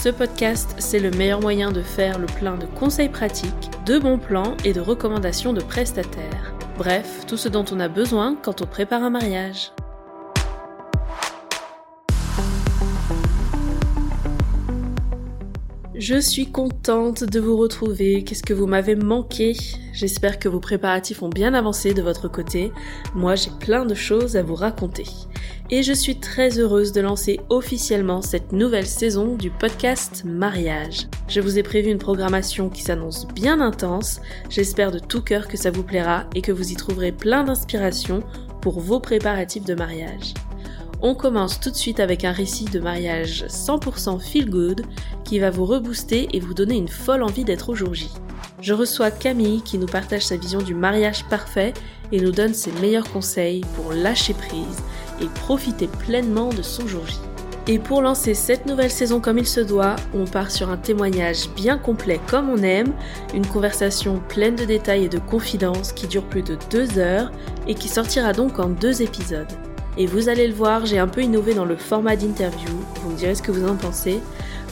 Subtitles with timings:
[0.00, 4.18] Ce podcast, c'est le meilleur moyen de faire le plein de conseils pratiques, de bons
[4.18, 6.54] plans et de recommandations de prestataires.
[6.76, 9.72] Bref, tout ce dont on a besoin quand on prépare un mariage.
[15.98, 18.22] Je suis contente de vous retrouver.
[18.22, 19.56] Qu'est-ce que vous m'avez manqué?
[19.92, 22.70] J'espère que vos préparatifs ont bien avancé de votre côté.
[23.16, 25.06] Moi, j'ai plein de choses à vous raconter.
[25.70, 31.08] Et je suis très heureuse de lancer officiellement cette nouvelle saison du podcast Mariage.
[31.26, 34.20] Je vous ai prévu une programmation qui s'annonce bien intense.
[34.50, 38.22] J'espère de tout cœur que ça vous plaira et que vous y trouverez plein d'inspiration
[38.60, 40.32] pour vos préparatifs de mariage.
[41.00, 44.82] On commence tout de suite avec un récit de mariage 100% feel good
[45.24, 48.10] qui va vous rebooster et vous donner une folle envie d'être au jour J.
[48.60, 51.72] Je reçois Camille qui nous partage sa vision du mariage parfait
[52.10, 54.82] et nous donne ses meilleurs conseils pour lâcher prise
[55.20, 57.14] et profiter pleinement de son jour J.
[57.68, 61.48] Et pour lancer cette nouvelle saison comme il se doit, on part sur un témoignage
[61.54, 62.92] bien complet comme on aime,
[63.34, 67.30] une conversation pleine de détails et de confidences qui dure plus de deux heures
[67.68, 69.67] et qui sortira donc en deux épisodes.
[70.00, 72.70] Et vous allez le voir, j'ai un peu innové dans le format d'interview,
[73.02, 74.20] vous me direz ce que vous en pensez.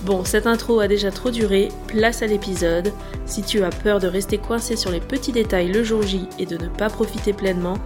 [0.04, 2.92] Bon, cette intro a déjà trop duré, place à l'épisode.
[3.24, 6.46] Si tu as peur de rester coincé sur les petits détails le jour J et
[6.46, 7.76] de ne pas profiter pleinement,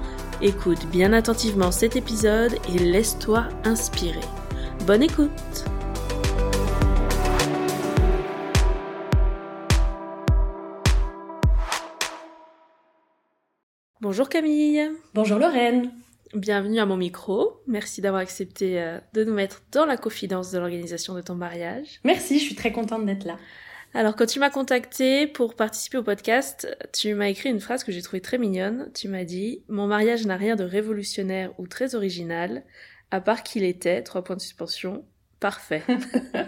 [0.42, 4.20] écoute bien attentivement cet épisode et laisse-toi inspirer.
[4.86, 5.64] Bonne écoute
[14.02, 15.90] Bonjour Camille Bonjour Lorraine
[16.34, 17.60] Bienvenue à mon micro.
[17.66, 21.98] Merci d'avoir accepté euh, de nous mettre dans la confidence de l'organisation de ton mariage.
[22.04, 23.36] Merci, je suis très contente d'être là.
[23.94, 27.90] Alors, quand tu m'as contacté pour participer au podcast, tu m'as écrit une phrase que
[27.90, 28.92] j'ai trouvée très mignonne.
[28.94, 32.62] Tu m'as dit Mon mariage n'a rien de révolutionnaire ou très original,
[33.10, 35.04] à part qu'il était, trois points de suspension,
[35.40, 35.82] parfait.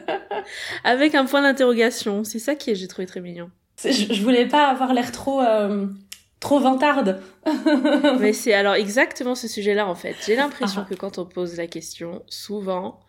[0.84, 2.22] Avec un point d'interrogation.
[2.22, 3.50] C'est ça qui j'ai trouvé très mignon.
[3.82, 5.40] Je, je voulais pas avoir l'air trop.
[5.40, 5.88] Euh,
[6.42, 7.22] trop vantarde.
[8.20, 10.16] Mais c'est alors exactement ce sujet-là en fait.
[10.26, 10.88] J'ai l'impression ah.
[10.90, 13.00] que quand on pose la question, souvent,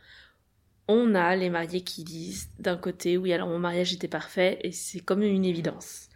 [0.87, 4.71] on a les mariés qui disent d'un côté, oui, alors mon mariage était parfait et
[4.71, 6.09] c'est comme une évidence.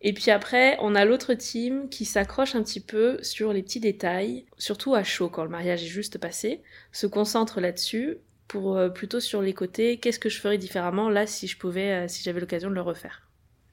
[0.00, 3.80] Et puis après, on a l'autre team qui s'accroche un petit peu sur les petits
[3.80, 8.16] détails, surtout à chaud quand le mariage est juste passé, se concentre là-dessus
[8.48, 12.04] pour euh, plutôt sur les côtés, qu'est-ce que je ferais différemment là si je pouvais,
[12.04, 13.29] euh, si j'avais l'occasion de le refaire.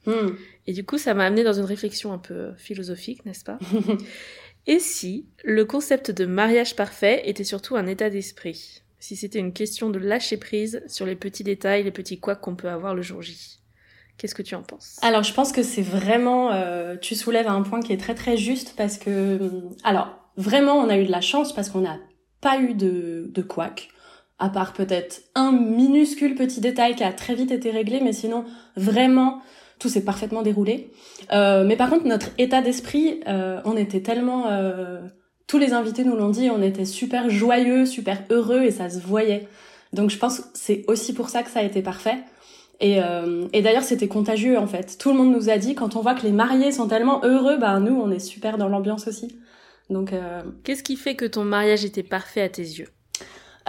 [0.07, 0.35] Hmm.
[0.65, 3.59] Et du coup, ça m'a amené dans une réflexion un peu philosophique, n'est-ce pas
[4.67, 8.81] Et si le concept de mariage parfait était surtout un état d'esprit?
[8.99, 12.55] Si c'était une question de lâcher prise sur les petits détails, les petits couacs qu'on
[12.55, 13.59] peut avoir le jour J?
[14.17, 14.97] Qu'est-ce que tu en penses?
[15.03, 16.51] Alors, je pense que c'est vraiment...
[16.51, 19.39] Euh, tu soulèves un point qui est très très juste parce que...
[19.83, 21.99] Alors, vraiment, on a eu de la chance parce qu'on n'a
[22.41, 23.89] pas eu de, de couac
[24.39, 28.45] à part peut-être un minuscule petit détail qui a très vite été réglé, mais sinon,
[28.75, 29.41] vraiment,
[29.79, 30.91] tout s'est parfaitement déroulé.
[31.31, 34.47] Euh, mais par contre, notre état d'esprit, euh, on était tellement...
[34.47, 35.01] Euh,
[35.47, 38.99] tous les invités nous l'ont dit, on était super joyeux, super heureux et ça se
[38.99, 39.47] voyait.
[39.93, 42.17] Donc je pense que c'est aussi pour ça que ça a été parfait.
[42.79, 44.97] Et, euh, et d'ailleurs, c'était contagieux en fait.
[44.99, 47.57] Tout le monde nous a dit, quand on voit que les mariés sont tellement heureux,
[47.57, 49.39] ben nous, on est super dans l'ambiance aussi.
[49.89, 52.89] Donc, euh, qu'est-ce qui fait que ton mariage était parfait à tes yeux?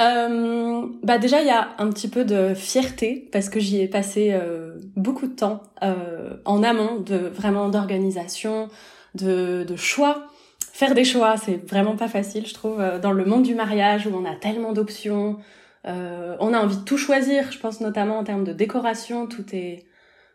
[0.00, 3.88] Euh, bah déjà il y a un petit peu de fierté parce que j'y ai
[3.88, 8.68] passé euh, beaucoup de temps euh, en amont de vraiment d'organisation,
[9.14, 10.26] de, de choix.
[10.72, 14.06] Faire des choix, c'est vraiment pas facile, je trouve, euh, dans le monde du mariage
[14.06, 15.38] où on a tellement d'options.
[15.86, 19.44] Euh, on a envie de tout choisir, je pense notamment en termes de décoration, tout
[19.52, 19.86] est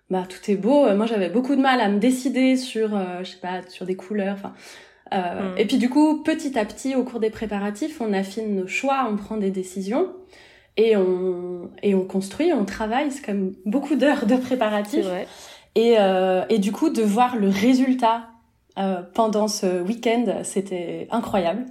[0.09, 0.93] bah tout est beau.
[0.93, 2.89] Moi j'avais beaucoup de mal à me décider sur
[3.23, 4.35] je sais pas sur des couleurs.
[4.37, 4.53] Enfin
[5.13, 5.57] euh, mm.
[5.57, 9.07] Et puis du coup, petit à petit, au cours des préparatifs, on affine nos choix,
[9.09, 10.07] on prend des décisions
[10.77, 13.11] et on et on construit, on travaille.
[13.11, 15.05] C'est comme beaucoup d'heures de préparatifs.
[15.75, 18.27] Et euh, et du coup, de voir le résultat
[18.77, 21.65] euh, pendant ce week-end, c'était incroyable.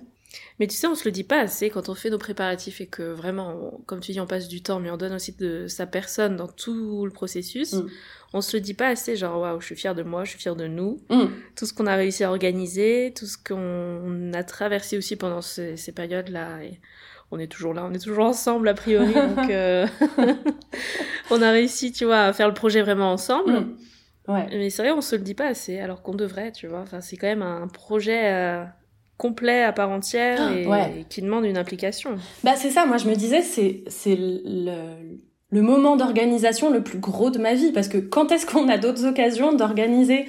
[0.62, 2.87] Mais tu sais, on se le dit pas assez quand on fait nos préparatifs et
[2.87, 5.87] que vraiment, comme tu dis, on passe du temps, mais on donne aussi de sa
[5.87, 7.73] personne dans tout le processus.
[7.73, 7.88] Mm.
[8.32, 10.38] On se le dit pas assez, genre, waouh, je suis fière de moi, je suis
[10.38, 11.00] fière de nous.
[11.11, 11.25] Mm.
[11.56, 15.75] Tout ce qu'on a réussi à organiser, tout ce qu'on a traversé aussi pendant ces,
[15.97, 16.62] périodes-là.
[16.62, 16.81] Et
[17.32, 19.15] on est toujours là, on est toujours ensemble, a priori.
[19.35, 19.88] donc, euh,
[21.32, 23.53] on a réussi, tu vois, à faire le projet vraiment ensemble.
[23.53, 23.76] Mm.
[24.29, 24.47] Ouais.
[24.53, 26.82] Mais c'est vrai, on se le dit pas assez, alors qu'on devrait, tu vois.
[26.82, 28.65] Enfin, c'est quand même un projet euh,
[29.17, 31.00] complet à part entière Ah, et, ouais.
[31.00, 32.17] et qui demande une implication.
[32.44, 34.73] Bah c'est ça, moi je me disais c'est c'est le
[35.50, 38.79] le moment d'organisation le plus gros de ma vie parce que quand est-ce qu'on a
[38.79, 40.25] d'autres occasions d'organiser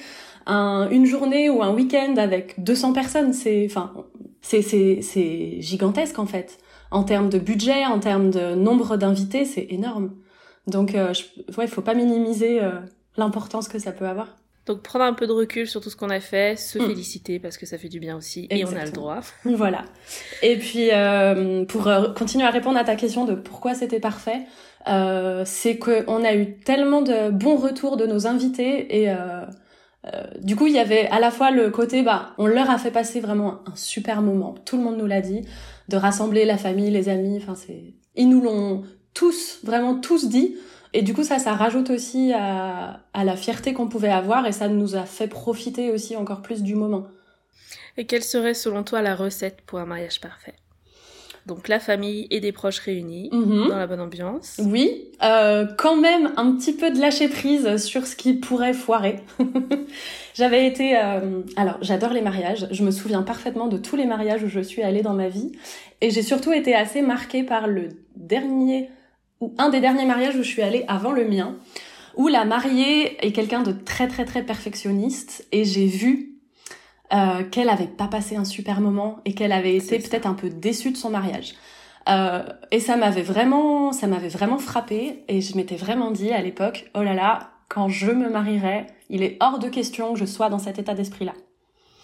[0.46, 3.32] un, une journée ou un week-end avec 200 personnes?
[3.34, 3.94] C'est enfin
[4.42, 6.58] c'est c'est c'est gigantesque en fait
[6.92, 10.12] en termes de budget en termes de nombre d'invités c'est énorme
[10.68, 11.24] donc euh, je,
[11.58, 12.72] ouais faut pas minimiser euh,
[13.18, 16.10] l'importance que ça peut avoir Donc prendre un peu de recul sur tout ce qu'on
[16.10, 16.88] a fait, se Mm.
[16.88, 19.20] féliciter parce que ça fait du bien aussi et on a le droit.
[19.46, 19.84] Voilà.
[20.42, 24.42] Et puis, euh, pour euh, continuer à répondre à ta question de pourquoi c'était parfait,
[24.88, 29.46] euh, c'est qu'on a eu tellement de bons retours de nos invités et euh,
[30.14, 32.78] euh, du coup, il y avait à la fois le côté, bah, on leur a
[32.78, 34.54] fait passer vraiment un super moment.
[34.66, 35.42] Tout le monde nous l'a dit,
[35.90, 37.38] de rassembler la famille, les amis.
[37.42, 38.84] Enfin, c'est, ils nous l'ont
[39.14, 40.56] tous, vraiment tous dit.
[40.94, 44.52] Et du coup, ça, ça rajoute aussi à, à la fierté qu'on pouvait avoir et
[44.52, 47.08] ça nous a fait profiter aussi encore plus du moment.
[47.98, 50.54] Et quelle serait selon toi la recette pour un mariage parfait?
[51.46, 53.68] Donc la famille et des proches réunis Mhm.
[53.68, 54.62] dans la bonne ambiance.
[54.64, 59.18] Oui, euh, quand même un petit peu de lâcher prise sur ce qui pourrait foirer.
[60.36, 62.68] J'avais été, euh, alors j'adore les mariages.
[62.72, 65.52] Je me souviens parfaitement de tous les mariages où je suis allée dans ma vie,
[66.02, 68.90] et j'ai surtout été assez marquée par le dernier
[69.44, 71.58] ou un des derniers mariages où je suis allée avant le mien,
[72.16, 76.36] où la mariée est quelqu'un de très très très perfectionniste, et j'ai vu
[77.14, 80.50] euh, qu'elle avait pas passé un super moment et qu'elle avait été peut-être un peu
[80.50, 81.56] déçue de son mariage.
[82.10, 86.42] Euh, et ça m'avait vraiment, ça m'avait vraiment frappé et je m'étais vraiment dit à
[86.42, 90.26] l'époque, oh là là, quand je me marierai, il est hors de question que je
[90.26, 91.34] sois dans cet état d'esprit-là.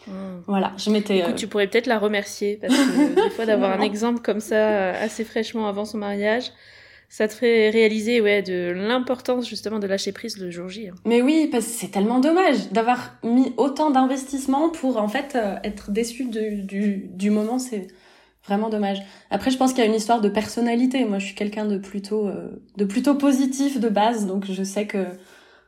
[0.07, 0.12] Mm.
[0.47, 1.19] Voilà, je m'étais.
[1.19, 4.39] Écoute, euh, tu pourrais peut-être la remercier parce que des fois d'avoir un exemple comme
[4.39, 6.51] ça euh, assez fraîchement avant son mariage,
[7.10, 10.90] ça te ferait réaliser ouais de l'importance justement de lâcher prise le jour J.
[10.90, 10.96] hein.
[11.06, 15.56] Mais oui, parce que c'est tellement dommage d'avoir mis autant d'investissement pour en fait euh,
[15.64, 17.58] être déçu du, du, du moment.
[17.60, 17.88] C'est
[18.46, 19.00] vraiment dommage.
[19.32, 21.04] Après, je pense qu'il y a une histoire de personnalité.
[21.06, 24.86] Moi, je suis quelqu'un de plutôt euh, de plutôt positif de base, donc je sais
[24.88, 25.06] que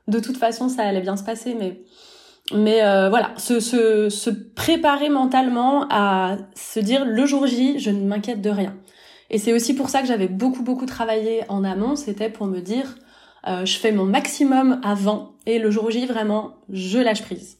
[0.07, 1.55] de toute façon ça allait bien se passer.
[1.59, 1.81] Mais
[2.53, 7.89] mais euh, voilà, se, se se préparer mentalement à se dire le jour J, je
[7.91, 8.75] ne m'inquiète de rien.
[9.31, 11.95] Et c'est aussi pour ça que j'avais beaucoup beaucoup travaillé en amont.
[11.95, 12.95] C'était pour me dire
[13.47, 17.57] euh, je fais mon maximum avant et le jour J, vraiment, je lâche prise.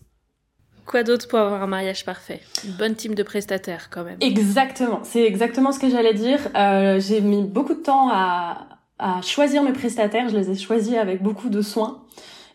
[0.86, 2.42] Quoi d'autre pour avoir un mariage parfait?
[2.66, 4.18] Une bonne team de prestataires quand même.
[4.20, 6.40] Exactement, c'est exactement ce que j'allais dire.
[6.56, 8.68] Euh, j'ai mis beaucoup de temps à,
[9.00, 12.04] à choisir mes prestataires, je les ai choisis avec beaucoup de soin.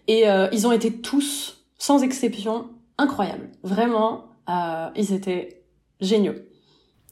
[0.06, 2.68] Et euh, ils ont été tous, sans exception,
[2.98, 3.48] incroyables.
[3.62, 5.64] Vraiment, euh, ils étaient
[6.00, 6.34] géniaux.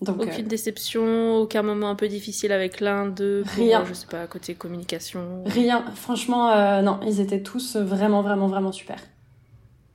[0.04, 3.42] Donc, euh, Aucune déception, aucun moment un peu difficile avec l'un d'eux.
[3.56, 3.80] Rien.
[3.82, 5.42] euh, Je sais pas, côté communication.
[5.46, 8.98] rien, franchement, euh, non, ils étaient tous vraiment, vraiment, vraiment super.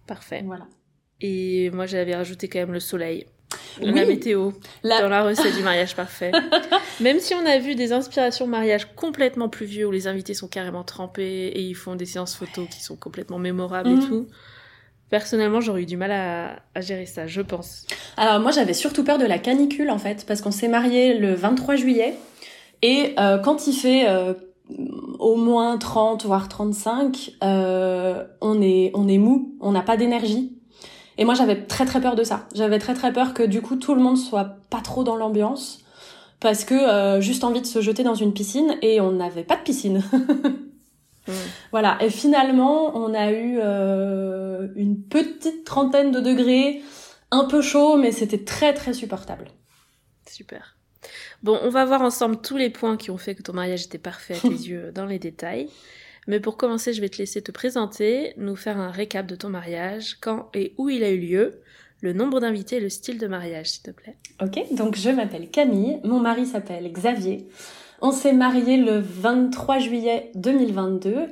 [0.08, 0.42] Parfait.
[0.46, 0.66] Voilà.
[1.22, 3.26] Et moi j'avais rajouté quand même le soleil.
[3.82, 3.92] Oui.
[3.94, 4.52] La météo
[4.84, 6.32] La- dans la recette du mariage parfait.
[7.02, 10.84] Même si on a vu des inspirations mariage complètement pluvieux où les invités sont carrément
[10.84, 14.08] trempés et ils font des séances photos qui sont complètement mémorables et Mhm.
[14.08, 14.28] tout.
[15.10, 17.86] Personnellement, j'aurais eu du mal à, gérer ça, je pense.
[18.16, 21.34] Alors moi j'avais surtout peur de la canicule en fait parce qu'on s'est marié le
[21.34, 22.16] 23 juillet
[22.82, 24.34] et euh, quand il fait euh,
[25.18, 30.56] au moins 30 voire 35 euh, on est on est mou, on n'a pas d'énergie.
[31.18, 32.48] Et moi j'avais très très peur de ça.
[32.54, 35.84] J'avais très très peur que du coup tout le monde soit pas trop dans l'ambiance
[36.40, 39.56] parce que euh, juste envie de se jeter dans une piscine et on n'avait pas
[39.56, 40.04] de piscine.
[41.30, 41.50] Mm.
[41.72, 46.82] Voilà, et finalement, on a eu euh, une petite trentaine de degrés,
[47.32, 49.46] un peu chaud, mais c'était très très supportable.
[50.28, 50.78] Super.
[51.44, 53.98] Bon, on va voir ensemble tous les points qui ont fait que ton mariage était
[53.98, 55.70] parfait à tes yeux dans les détails.
[56.28, 59.50] Mais pour commencer, je vais te laisser te présenter, nous faire un récap de ton
[59.50, 61.62] mariage, quand et où il a eu lieu,
[62.02, 64.16] le nombre d'invités et le style de mariage, s'il te plaît.
[64.42, 67.48] Ok, donc je m'appelle Camille, mon mari s'appelle Xavier.
[68.02, 71.28] On s'est mariés le 23 juillet 2022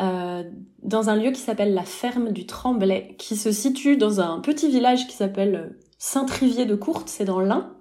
[0.00, 0.42] euh,
[0.82, 4.68] dans un lieu qui s'appelle la ferme du Tremblay, qui se situe dans un petit
[4.68, 7.72] village qui s'appelle Saint-Trivier de Courte, c'est dans l'Ain.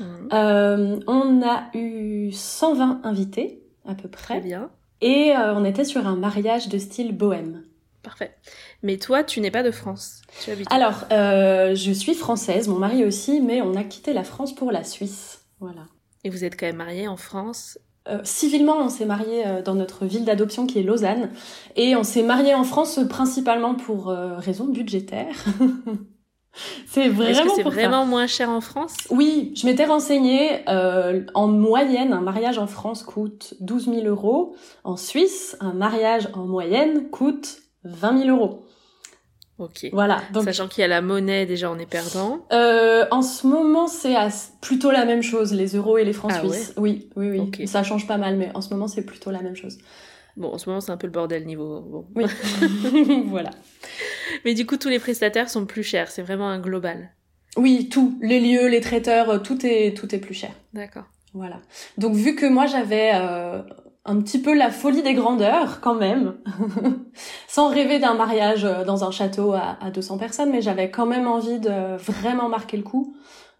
[0.00, 0.28] Mhm.
[0.32, 4.40] Euh, on a eu 120 invités à peu Très près.
[4.40, 4.70] bien.
[5.00, 7.64] Et euh, on était sur un mariage de style bohème.
[8.02, 8.34] Parfait.
[8.82, 10.22] Mais toi, tu n'es pas de France.
[10.42, 10.72] Tu habites.
[10.72, 14.72] Alors, euh, je suis française, mon mari aussi, mais on a quitté la France pour
[14.72, 15.44] la Suisse.
[15.60, 15.82] Voilà.
[16.24, 17.78] Et vous êtes quand même mariés en France.
[18.08, 21.30] Euh, civilement, on s'est marié euh, dans notre ville d'adoption qui est Lausanne.
[21.76, 25.36] Et on s'est marié en France principalement pour euh, raisons budgétaires.
[26.86, 28.96] c'est vraiment c'est vraiment moins cher en France?
[29.10, 30.68] Oui, je m'étais renseignée.
[30.68, 34.56] euh, en moyenne, un mariage en France coûte 12 000 euros.
[34.84, 38.64] En Suisse, un mariage en moyenne coûte 20 000 euros.
[39.58, 39.86] Ok.
[39.92, 40.22] Voilà.
[40.32, 42.44] Donc, Sachant qu'il y a la monnaie, déjà, on est perdant.
[42.52, 44.14] euh, en ce moment, c'est
[44.60, 46.72] plutôt la même chose, les euros et les francs Ah suisses.
[46.76, 47.68] Oui, oui, oui.
[47.68, 49.78] Ça change pas mal, mais en ce moment, c'est plutôt la même chose.
[50.36, 51.80] Bon, en ce moment, c'est un peu le bordel niveau.
[51.80, 52.06] Bon.
[52.16, 52.24] Oui.
[53.26, 53.50] voilà.
[54.44, 56.10] Mais du coup, tous les prestataires sont plus chers.
[56.10, 57.10] C'est vraiment un global.
[57.56, 58.18] Oui, tout.
[58.22, 60.52] Les lieux, les traiteurs, euh, tout est, tout est plus cher.
[60.72, 61.04] D'accord.
[61.34, 61.60] Voilà.
[61.98, 63.62] Donc vu que moi j'avais euh,
[64.04, 66.34] un petit peu la folie des grandeurs quand même,
[67.48, 71.06] sans rêver d'un mariage euh, dans un château à, à 200 personnes, mais j'avais quand
[71.06, 73.16] même envie de vraiment marquer le coup.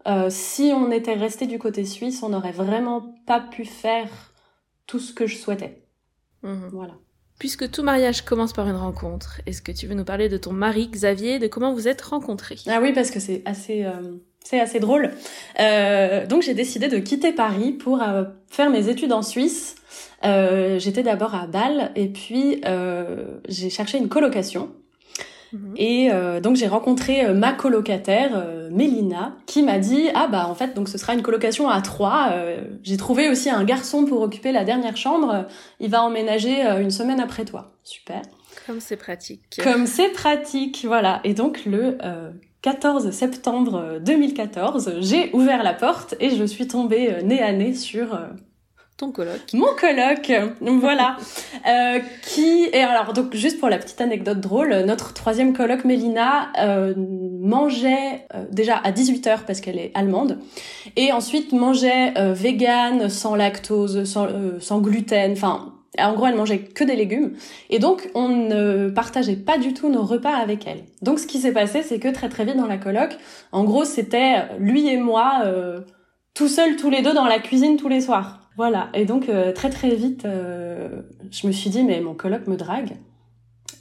[0.07, 4.09] Euh, si on était resté du côté suisse, on n'aurait vraiment pas pu faire
[4.85, 5.85] tout ce que je souhaitais.
[6.43, 6.69] Mhm.
[6.73, 6.93] Voilà.
[7.39, 10.53] Puisque tout mariage commence par une rencontre, est-ce que tu veux nous parler de ton
[10.53, 12.57] mari Xavier, de comment vous êtes rencontrés?
[12.67, 15.11] Ah oui, parce que c'est assez, euh, c'est assez drôle.
[15.59, 19.75] Euh, donc j'ai décidé de quitter Paris pour euh, faire mes études en Suisse.
[20.25, 24.69] Euh, J'étais d'abord à Bâle et puis euh, j'ai cherché une colocation.
[25.51, 25.73] Mhm.
[25.77, 30.73] Et euh, donc j'ai rencontré ma colocataire Mélina qui m'a dit ah bah en fait
[30.73, 32.33] donc ce sera une colocation à trois.
[32.81, 35.45] J'ai trouvé aussi un garçon pour occuper la dernière chambre.
[35.79, 37.71] Il va emménager une semaine après toi.
[37.83, 38.21] Super.
[38.65, 39.59] Comme c'est pratique.
[39.63, 41.19] Comme c'est pratique, voilà.
[41.23, 42.31] Et donc le euh,
[42.63, 47.73] 14 septembre 2014, j'ai ouvert la porte et je suis tombée euh, nez à nez
[47.73, 48.19] sur euh,
[48.95, 49.41] Ton coloc.
[49.53, 50.31] mon coloc,
[50.79, 51.17] voilà,
[51.67, 56.53] euh, qui et alors donc juste pour la petite anecdote drôle, notre troisième coloc Mélina
[56.57, 60.39] euh, mangeait euh, déjà à 18h parce qu'elle est allemande
[60.95, 66.35] et ensuite mangeait euh, vegan, sans lactose, sans, euh, sans gluten, enfin en gros elle
[66.35, 67.33] mangeait que des légumes
[67.69, 70.83] et donc on ne partageait pas du tout nos repas avec elle.
[71.01, 73.17] Donc ce qui s'est passé c'est que très très vite dans la coloc,
[73.51, 75.81] en gros c'était lui et moi euh,
[76.33, 78.39] tout seuls tous les deux dans la cuisine tous les soirs.
[78.55, 82.47] Voilà, et donc euh, très très vite, euh, je me suis dit mais mon coloc
[82.47, 82.97] me drague.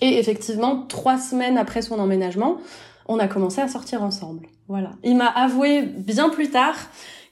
[0.01, 2.57] Et effectivement, trois semaines après son emménagement,
[3.07, 4.49] on a commencé à sortir ensemble.
[4.67, 4.93] Voilà.
[5.05, 6.75] Il m'a avoué bien plus tard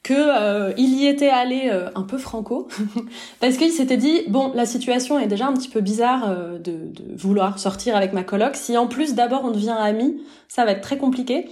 [0.02, 2.69] que euh, il y était allé euh, un peu franco.
[3.40, 6.73] Parce qu'il s'était dit bon la situation est déjà un petit peu bizarre euh, de,
[6.73, 8.57] de vouloir sortir avec ma coloc.
[8.57, 11.49] Si en plus d'abord on devient amis ça va être très compliqué.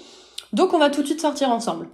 [0.52, 1.88] Donc on va tout de suite sortir ensemble.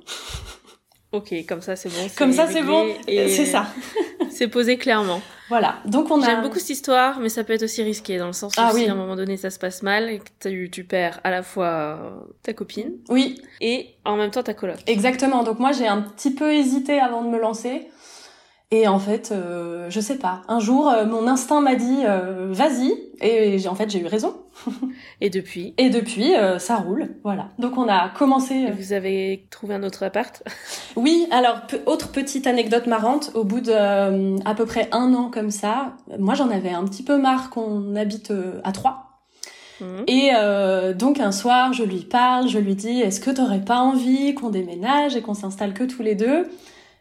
[1.13, 2.09] Ok, comme ça c'est bon.
[2.17, 2.87] comme ça c'est bon.
[3.09, 3.67] et c'est ça.
[4.31, 5.21] C'est posé clairement.
[5.49, 8.27] Voilà donc on a J'aime beaucoup cette histoire, mais ça peut être aussi risqué dans
[8.29, 8.89] le sens où Ah si oui.
[8.89, 11.43] à un moment donné ça se passe mal et que tu, tu perds à la
[11.43, 12.11] fois euh,
[12.43, 14.77] ta copine oui et en même temps ta coloc.
[14.87, 15.43] Exactement.
[15.43, 17.89] Donc moi j'ai un petit peu hésité avant de me lancer.
[18.71, 20.43] Et en fait, euh, je sais pas.
[20.49, 22.93] Un jour, euh, mon instinct m'a dit euh, vas-y.
[23.21, 24.35] Et en fait j'ai eu raison.
[25.21, 27.17] Et depuis, Et depuis, euh, ça roule.
[27.25, 27.49] Voilà.
[27.59, 28.67] Donc on a commencé.
[28.67, 30.43] euh, vous avez trouvé un autre appart?
[30.97, 31.27] Oui.
[31.31, 33.31] Alors autre petite anecdote marrante.
[33.35, 36.85] Au bout de euh, à peu près un an comme ça, moi j'en avais un
[36.85, 39.21] petit peu marre qu'on habite euh, à trois.
[39.81, 40.05] Mhm.
[40.07, 43.79] Et euh, donc un soir, je lui parle, je lui dis est-ce que t'aurais pas
[43.79, 46.49] envie qu'on déménage et qu'on s'installe que tous les deux?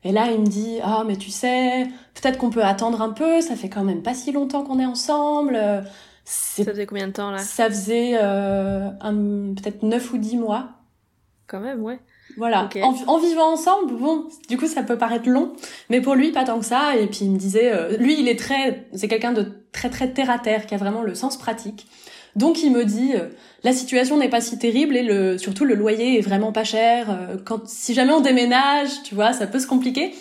[0.04, 3.42] Et là, il me dit ah mais tu sais, peut-être qu'on peut attendre un peu,
[3.42, 5.56] ça fait quand même pas si longtemps qu'on est ensemble.
[6.26, 7.40] Ça faisait combien de temps là?
[7.40, 10.70] Ça faisait euh, un- peut-être 9 ou 10 mois.
[11.48, 12.00] Quand même, ouais.
[12.38, 12.70] Voilà.
[13.08, 15.54] En vivant ensemble, bon, du coup, ça peut paraître long,
[15.90, 16.96] mais pour lui, pas tant que ça.
[16.96, 20.12] Et puis, il me disait, euh, lui, il est très, c'est quelqu'un de très, très
[20.14, 21.86] terre à terre, qui a vraiment le sens pratique.
[22.36, 23.28] Donc, il me dit, euh,
[23.64, 27.12] la situation n'est pas si terrible et le, surtout, le loyer est vraiment pas cher.
[27.12, 30.16] euh, quand, si jamais on déménage, tu vois, ça peut se compliquer.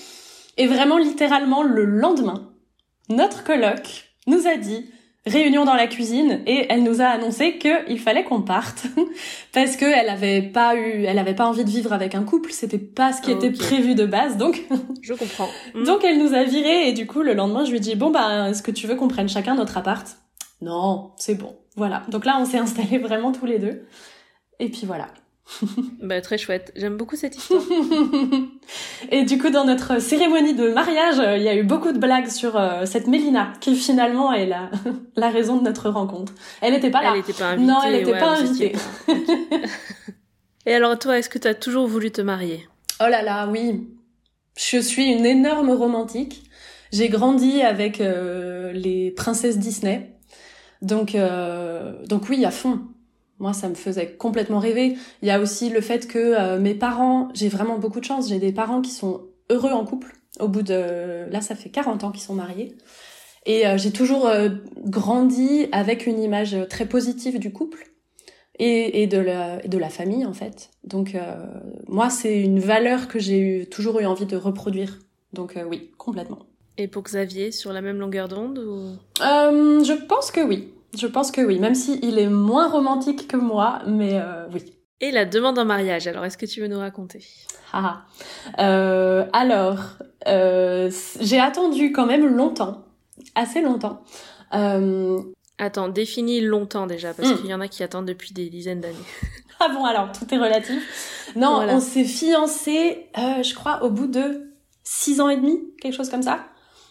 [0.59, 2.51] Et vraiment, littéralement, le lendemain,
[3.09, 4.91] notre coloc nous a dit,
[5.27, 8.87] réunion dans la cuisine et elle nous a annoncé qu'il fallait qu'on parte
[9.53, 12.51] parce que elle avait pas eu elle avait pas envie de vivre avec un couple.
[12.53, 14.63] C'était pas ce qui était prévu de base donc
[15.03, 15.49] Je comprends.
[15.87, 18.11] Donc elle nous a viré et du coup le lendemain je lui ai dit bon
[18.11, 20.07] bah est-ce que tu veux qu'on prenne chacun notre appart?
[20.61, 21.57] Non c'est bon.
[21.77, 22.03] Voilà.
[22.09, 23.87] Donc là on s'est installés vraiment tous les deux.
[24.59, 25.09] Et puis voilà
[26.03, 26.73] Bah, très chouette.
[26.77, 27.63] J'aime beaucoup cette histoire.
[29.11, 31.99] et du coup dans notre cérémonie de mariage euh, il y a eu beaucoup de
[31.99, 34.71] blagues sur euh, cette Mélina qui finalement est la
[35.17, 37.67] la raison de notre rencontre elle était pas là Elle n'était pas invitée.
[37.67, 38.73] Non, elle était ouais, pas invitée.
[39.07, 39.57] pas.
[40.67, 42.69] Et alors, toi, est-ce que tu as toujours voulu te marier?
[43.01, 43.89] Oh là là, oui.
[44.57, 46.45] Je suis une énorme romantique.
[46.93, 50.13] J'ai grandi avec euh, les princesses Disney.
[50.83, 52.81] Donc, euh, donc oui, à fond.
[53.43, 54.97] Moi, ça me faisait complètement rêver.
[55.21, 58.29] Il y a aussi le fait que euh, mes parents, j'ai vraiment beaucoup de chance.
[58.29, 60.15] J'ai des parents qui sont heureux en couple.
[60.39, 61.29] Au bout de...
[61.29, 62.77] Là, ça fait 40 ans qu'ils sont mariés.
[63.45, 64.49] Et euh, j'ai toujours euh,
[64.85, 67.91] grandi avec une image très positive du couple
[68.61, 70.71] et, et de, la, et de la famille, en fait.
[70.85, 71.17] Donc,
[71.89, 75.01] moi, c'est une valeur que j'ai eu, toujours eu envie de reproduire.
[75.33, 76.47] Donc oui, complètement.
[76.79, 78.93] Et pour Xavier, sur la même longueur d'onde ou...
[79.19, 80.73] Je pense que oui.
[80.97, 84.75] Je pense que oui, même si il est moins romantique que moi, mais euh, oui.
[85.01, 87.25] Et la demande en mariage, alors est-ce que tu veux nous raconter?
[87.73, 88.03] Ah,
[88.61, 89.79] euh, Alors,
[90.29, 92.85] euh, j'ai attendu quand même longtemps,
[93.35, 94.03] assez longtemps.
[94.55, 95.21] Euh...
[95.59, 97.37] Attends, définis longtemps déjà, parce hmm.
[97.37, 98.97] qu'il y en a qui attendent depuis des dizaines d'années.
[99.61, 101.33] ah bon, alors tout est relatif.
[101.37, 105.95] Non, on s'est fiancés, euh, je crois, au bout de six ans et demi, quelque
[105.95, 106.41] chose comme ça.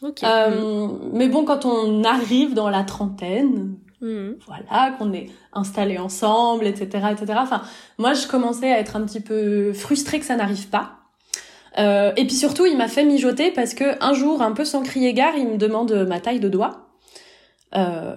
[0.01, 0.23] Ok.
[0.23, 4.35] Euh, mais bon, quand on arrive dans la trentaine, hmm.
[4.45, 7.39] voilà, qu'on est installés ensemble, etc., etc.
[7.41, 7.61] Enfin,
[7.97, 10.97] moi, je commençais à être un petit peu frustrée que ça n'arrive pas.
[11.77, 14.83] Euh, et puis surtout, il m'a fait mijoter parce que un jour, un peu sans
[14.83, 16.87] crier gare, il me demande ma taille de doigt.
[17.75, 18.15] Euh,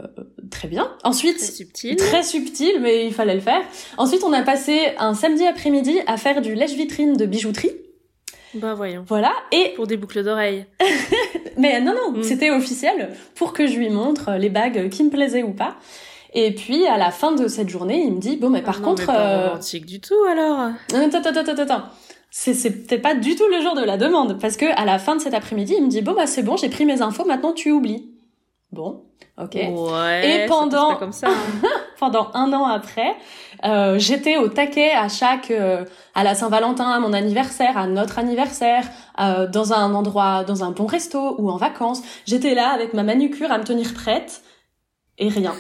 [0.51, 0.91] très bien.
[1.05, 1.97] Ensuite, très subtil.
[1.97, 3.63] très subtil, mais il fallait le faire.
[3.99, 7.71] Ensuite, on a passé un samedi après-midi à faire du lèche-vitrine de bijouterie.
[8.55, 9.05] Bah voyons.
[9.07, 9.33] Voilà.
[9.53, 10.67] Et pour des boucles d'oreilles.
[11.57, 12.23] mais non, non, mm.
[12.23, 15.77] c'était officiel pour que je lui montre les bagues qui me plaisaient ou pas.
[16.33, 18.85] Et puis à la fin de cette journée, il me dit bon, mais par ah
[18.85, 19.03] contre.
[19.03, 20.71] Mais pas euh, romantique du tout alors.
[20.93, 21.83] Attends, attends, attends, attends.
[22.31, 25.21] C'était pas du tout le jour de la demande parce que à la fin de
[25.21, 27.71] cet après-midi, il me dit bon bah c'est bon, j'ai pris mes infos, maintenant tu
[27.71, 28.11] oublies.
[28.73, 29.05] Bon,
[29.41, 29.55] ok.
[29.55, 30.45] Ouais.
[30.45, 31.69] Et pendant pas comme ça, hein.
[31.99, 33.17] pendant un an après,
[33.65, 35.85] euh, j'étais au taquet à chaque euh,
[36.15, 38.85] à la Saint-Valentin, à mon anniversaire, à notre anniversaire,
[39.21, 42.03] euh, dans un endroit, dans un bon resto ou en vacances.
[42.27, 44.43] J'étais là avec ma manucure à me tenir prête
[45.19, 45.55] et rien.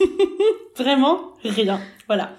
[0.76, 1.80] Vraiment rien.
[2.06, 2.30] Voilà.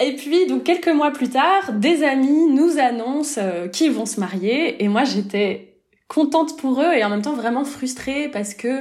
[0.00, 4.18] Et puis, donc quelques mois plus tard, des amis nous annoncent euh, qu'ils vont se
[4.18, 8.80] marier et moi j'étais contente pour eux et en même temps vraiment frustrée parce que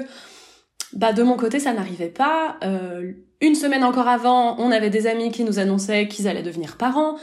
[0.93, 2.57] bah de mon côté ça n'arrivait pas.
[2.63, 3.11] Euh,
[3.41, 7.17] une semaine encore avant, on avait des amis qui nous annonçaient qu'ils allaient devenir parents.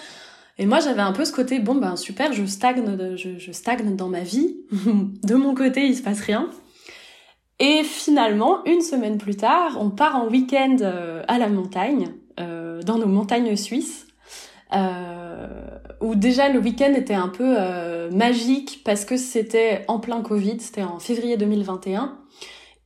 [0.59, 4.09] Et moi j'avais un peu ce côté bon ben super, je stagne, je, stagne dans
[4.09, 4.57] ma vie.
[4.73, 6.51] de mon côté il se passe rien.
[7.61, 12.83] Et finalement, une semaine plus tard, on part en week-end euh, à la montagne, euh,
[12.83, 14.07] dans nos montagnes suisses,
[14.75, 15.47] euh,
[16.01, 20.61] où déjà le week-end était un peu euh, magique parce que c'était en plein Covid,
[20.61, 22.19] c'était en février 2021.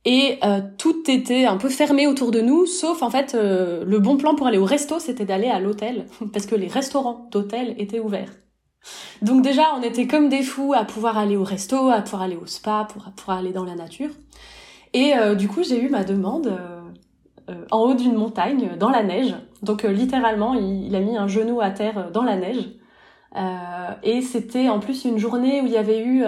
[0.05, 4.17] Et euh, tout était un peu fermé autour de nous, sauf en fait le bon
[4.17, 7.99] plan pour aller au resto, c'était d'aller à l'hôtel, parce que les restaurants d'hôtel étaient
[7.99, 8.31] ouverts.
[9.21, 12.35] Donc déjà, on était comme des fous à pouvoir aller au resto, à pouvoir aller
[12.35, 14.09] au spa, pour, pouvoir aller dans la nature.
[14.93, 16.81] Et euh, du coup, j'ai eu ma demande euh,
[17.49, 19.35] euh, en haut d'une montagne, dans la neige.
[19.61, 22.69] Donc littéralement, il, a mis un genou à terre dans la neige.
[24.03, 26.23] et c'était en plus une journée où il y avait eu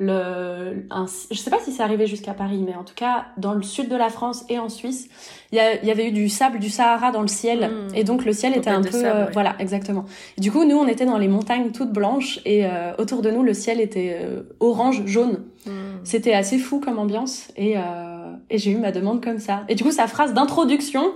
[0.00, 3.54] le, un, je sais pas si c'est arrivé jusqu'à Paris, mais en tout cas dans
[3.54, 5.08] le sud de la France et en Suisse,
[5.52, 7.94] il y, avait eu du sable du Sahara dans le ciel, mmh.
[7.94, 10.04] et donc le ciel était un peu, sable, voilà, exactement.
[10.36, 12.66] du coup, nous on était dans les montagnes toutes blanches et
[12.98, 14.18] autour de nous le ciel était
[14.60, 15.44] orange, jaune.
[15.66, 15.70] Mmh.
[16.04, 18.13] C'était assez fou comme ambiance et, euh,
[18.50, 19.64] et j'ai eu ma demande comme ça.
[19.68, 21.12] Et du coup, sa phrase d'introduction,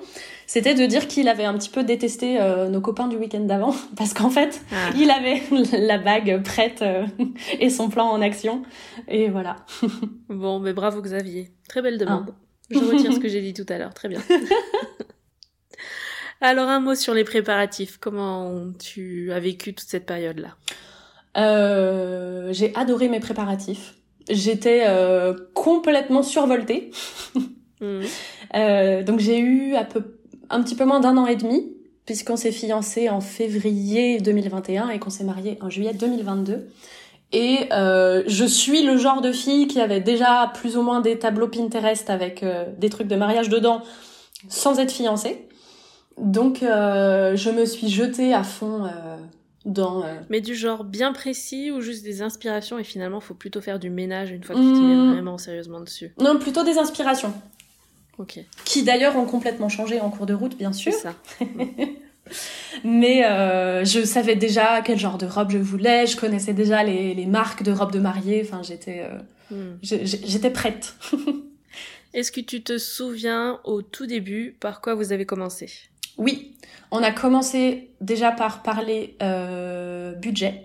[0.46, 3.74] c'était de dire qu'il avait un petit peu détesté euh, nos copains du week-end d'avant
[3.96, 4.90] parce qu'en fait, ah.
[4.96, 5.42] il avait
[5.78, 7.06] la bague prête euh,
[7.60, 8.62] et son plan en action.
[9.08, 9.56] Et voilà.
[10.28, 11.50] bon, mais bravo Xavier.
[11.68, 12.30] Très belle demande.
[12.30, 12.34] Ah.
[12.70, 13.94] Je retire ce que j'ai dit tout à l'heure.
[13.94, 14.20] Très bien.
[16.40, 17.98] Alors un mot sur les préparatifs.
[17.98, 20.56] Comment tu as vécu toute cette période-là?
[21.36, 23.94] Euh, J'ai adoré mes préparatifs
[24.28, 26.90] j'étais euh, complètement survoltée.
[27.80, 28.00] Mmh.
[28.56, 30.18] euh, donc j'ai eu à peu,
[30.50, 31.72] un petit peu moins d'un an et demi,
[32.06, 36.68] puisqu'on s'est fiancé en février 2021 et qu'on s'est marié en juillet 2022.
[37.32, 41.18] Et euh, je suis le genre de fille qui avait déjà plus ou moins des
[41.18, 43.82] tableaux Pinterest avec euh, des trucs de mariage dedans,
[44.48, 45.46] sans être fiancée.
[46.16, 48.88] Donc euh, je me suis jetée à fond
[49.68, 50.02] dans...
[50.04, 53.78] Euh, Mais du genre bien précis ou juste des inspirations et finalement faut plutôt faire
[53.78, 55.12] du ménage une fois que tu t'y mets Mmh.
[55.12, 57.32] vraiment sérieusement dessus Non, plutôt des inspirations.
[58.18, 60.92] Ok, Qui d'ailleurs ont complètement changé en cours de route, bien c'est sûr.
[60.94, 61.14] ça.
[62.84, 67.14] Mais euh, je savais déjà quel genre de robe je voulais, je connaissais déjà les,
[67.14, 69.18] les marques de robes de mariée, enfin j'étais euh,
[69.50, 69.78] Hmm.
[69.82, 70.94] j'étais prête.
[72.12, 75.70] Est-ce que tu te souviens au tout début par quoi vous avez commencé?
[76.18, 76.54] Oui,
[76.90, 80.64] on a commencé déjà par parler euh, budget.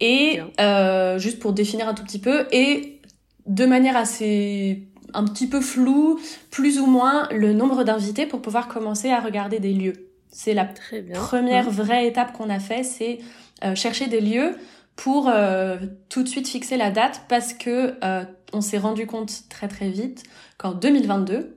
[0.00, 3.00] Et euh, juste pour définir un tout petit peu, et
[3.46, 6.18] de manière assez un petit peu floue,
[6.50, 10.08] plus ou moins le nombre d'invités pour pouvoir commencer à regarder des lieux.
[10.30, 11.14] C'est la Très bien.
[11.14, 11.72] première Mhm.
[11.72, 13.18] vraie étape qu'on a fait, c'est
[13.62, 14.56] euh, chercher des lieux
[14.96, 15.76] pour euh,
[16.08, 19.88] tout de suite fixer la date parce que euh, on s'est rendu compte très très
[19.88, 20.24] vite
[20.58, 21.56] qu'en 2022,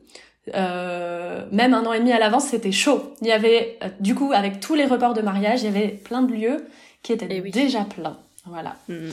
[0.55, 3.13] euh, même un an et demi à l'avance, c'était chaud.
[3.21, 5.87] Il y avait euh, du coup avec tous les reports de mariage, il y avait
[5.89, 6.65] plein de lieux
[7.03, 7.51] qui étaient Eh oui.
[7.51, 8.17] déjà pleins.
[8.45, 8.75] Voilà.
[8.87, 9.11] Mhm.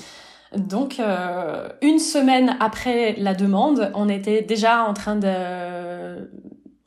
[0.57, 6.31] Donc, euh, une semaine après la demande, on était déjà en train de...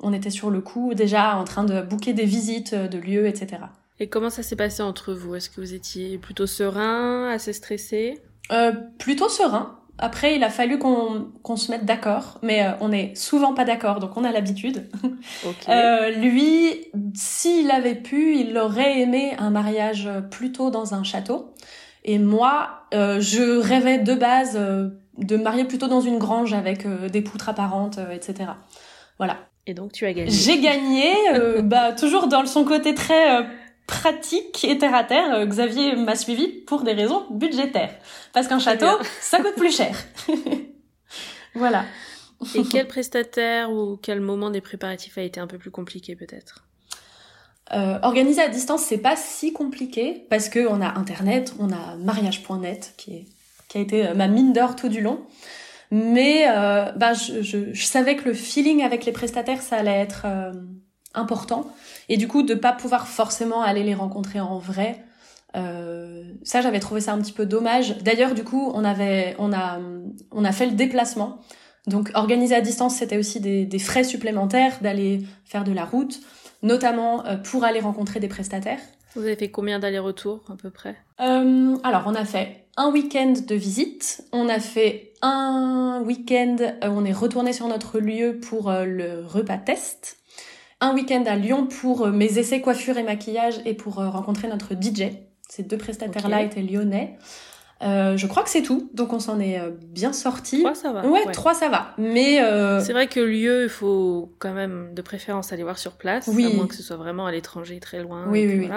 [0.01, 3.63] on était sur le coup déjà en train de booker des visites de lieux, etc.
[3.99, 5.35] Et comment ça s'est passé entre vous?
[5.35, 8.21] Est-ce que vous étiez plutôt serein, assez stressé?
[8.53, 9.77] Euh, Plutôt serein.
[9.99, 13.65] Après, il a fallu qu'on qu'on se mette d'accord, mais euh, on est souvent pas
[13.65, 14.89] d'accord, donc on a l'habitude.
[15.45, 15.55] Ok.
[15.69, 21.53] Euh, lui, s'il avait pu, il aurait aimé un mariage plutôt dans un château.
[22.07, 26.53] Et moi, euh, je rêvais de base euh, de me marier plutôt dans une grange
[26.53, 28.51] avec euh, des poutres apparentes, euh, etc.
[29.17, 29.37] Voilà.
[29.65, 30.31] Et donc tu as gagné.
[30.31, 33.43] J'ai gagné, euh, bah toujours dans son côté très euh,
[33.87, 35.33] pratique et terre à terre.
[35.33, 37.95] euh, Xavier m'a suivi pour des raisons budgétaires,
[38.33, 38.99] parce qu'un château, bien.
[39.21, 39.95] ça coûte plus cher.
[41.55, 41.85] voilà.
[42.53, 46.63] Et quel prestataire ou quel moment des préparatifs a été un peu plus compliqué peut-être?
[47.73, 51.95] Euh, organiser à distance, c'est pas si compliqué parce que on a internet, on a
[51.97, 53.25] mariage.net qui est
[53.67, 55.25] qui a été euh, ma mine d'or tout du long.
[55.91, 59.99] Mais euh, bah je, je, je savais que le feeling avec les prestataires ça allait
[59.99, 60.51] être euh,
[61.13, 61.67] important
[62.09, 65.03] et du coup de pas pouvoir forcément aller les rencontrer en vrai.
[65.55, 67.97] Euh, ça j'avais trouvé ça un petit peu dommage.
[67.99, 69.79] D'ailleurs du coup on avait on a
[70.31, 71.39] on a fait le déplacement.
[71.87, 76.19] Donc organiser à distance c'était aussi des, des frais supplémentaires d'aller faire de la route
[76.63, 78.79] notamment euh, pour aller rencontrer des prestataires.
[79.15, 80.95] Vous avez fait combien d'allers-retours à peu près?
[81.19, 86.89] Euh, alors, on a fait un week-end de visite, on a fait un week-end, euh,
[86.89, 90.17] on est retourné sur notre lieu pour euh, le repas test,
[90.81, 94.47] un week-end à Lyon pour euh, mes essais coiffure et maquillage et pour euh, rencontrer
[94.47, 95.11] notre DJ.
[95.49, 96.45] Ces deux prestataires-là Ok.
[96.45, 97.17] étaient lyonnais.
[97.83, 100.59] Euh, je crois que c'est tout, donc on s'en est bien sorti.
[100.61, 101.05] Trois, ça va.
[101.05, 101.93] Ouais, trois ça va.
[101.99, 105.93] Mais euh, C'est vrai que lieu, il faut quand même de préférence aller voir sur
[105.93, 106.45] place, Oui.
[106.45, 108.25] à moins que ce soit vraiment à l'étranger, très loin.
[108.29, 108.69] Oui, et oui.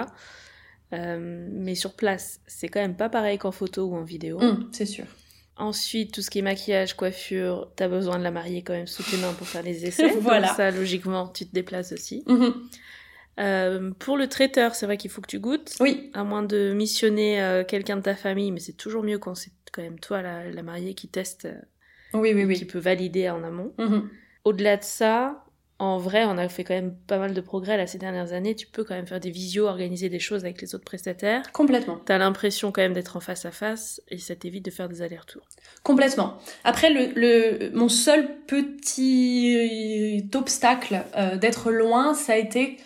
[0.93, 4.39] Euh, mais sur place, c'est quand même pas pareil qu'en photo ou en vidéo.
[4.39, 5.05] hum, c'est sûr.
[5.61, 9.03] Ensuite, tout ce qui est maquillage, coiffure, t'as besoin de la mariée quand même sous
[9.03, 10.09] tes mains pour faire les essais.
[10.19, 10.47] Voilà.
[10.47, 12.23] Donc ça, logiquement, tu te déplaces aussi.
[12.25, 12.53] Mhm.
[13.39, 15.75] Euh, pour le traiteur, c'est vrai qu'il faut que tu goûtes.
[15.79, 19.35] Oui, À moins de missionner euh, quelqu'un de ta famille, mais c'est toujours mieux quand
[19.35, 21.53] c'est quand même toi, la, la mariée, qui teste, euh,
[22.13, 22.65] oui, oui, qui oui.
[22.65, 23.71] peut valider en amont.
[23.77, 24.09] Mhm.
[24.45, 25.45] Au-delà de ça,
[25.81, 28.53] en vrai, on a fait quand même pas mal de progrès là ces dernières années.
[28.53, 31.51] Tu peux quand même faire des visios, organiser des choses avec les autres prestataires.
[31.53, 31.99] Complètement.
[32.05, 35.01] T'as l'impression quand même d'être en face à face et ça t'évite de faire des
[35.01, 35.47] allers-retours.
[35.81, 36.37] Complètement.
[36.63, 42.77] Après, le, le, mon seul petit obstacle euh, d'être loin, ça a été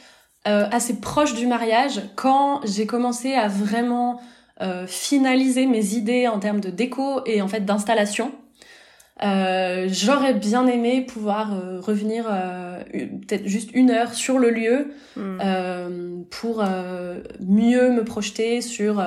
[0.48, 4.22] euh, assez proche du mariage, quand j'ai commencé à vraiment
[4.62, 8.32] euh, finaliser mes idées en termes de déco et en fait d'installation.
[9.24, 14.94] Euh, J'aurais bien aimé pouvoir euh, revenir euh, peut-être juste une heure sur le lieu
[15.18, 19.02] euh, pour euh, mieux me projeter sur,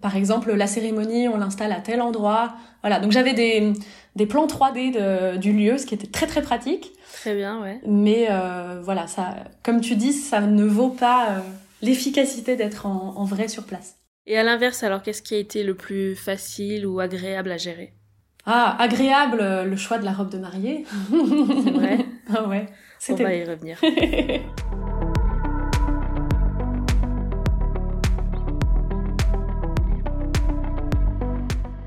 [0.00, 2.54] par exemple, la cérémonie, on l'installe à tel endroit.
[2.82, 3.72] Voilà, donc j'avais des,
[4.16, 6.92] des plans 3D de, du lieu, ce qui était très très pratique.
[7.12, 7.80] Très bien, ouais.
[7.86, 11.42] Mais euh, voilà, ça, comme tu dis, ça ne vaut pas
[11.82, 13.96] l'efficacité d'être en, en vrai sur place.
[14.26, 17.92] Et à l'inverse, alors qu'est-ce qui a été le plus facile ou agréable à gérer?
[18.46, 20.84] Ah, agréable euh, le choix de la robe de mariée.
[21.10, 22.04] C'est vrai
[22.34, 22.66] ah ouais,
[23.08, 23.80] On va y revenir.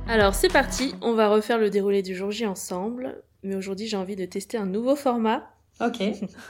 [0.08, 3.22] Alors c'est parti, on va refaire le déroulé du jour J ensemble.
[3.44, 5.48] Mais aujourd'hui j'ai envie de tester un nouveau format.
[5.80, 6.02] ok.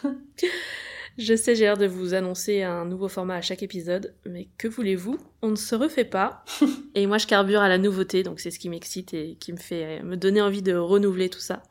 [1.17, 4.67] Je sais j'ai l'air de vous annoncer un nouveau format à chaque épisode, mais que
[4.67, 5.17] voulez-vous?
[5.41, 6.43] On ne se refait pas.
[6.95, 9.57] et moi je carbure à la nouveauté, donc c'est ce qui m'excite et qui me
[9.57, 11.63] fait me donner envie de renouveler tout ça.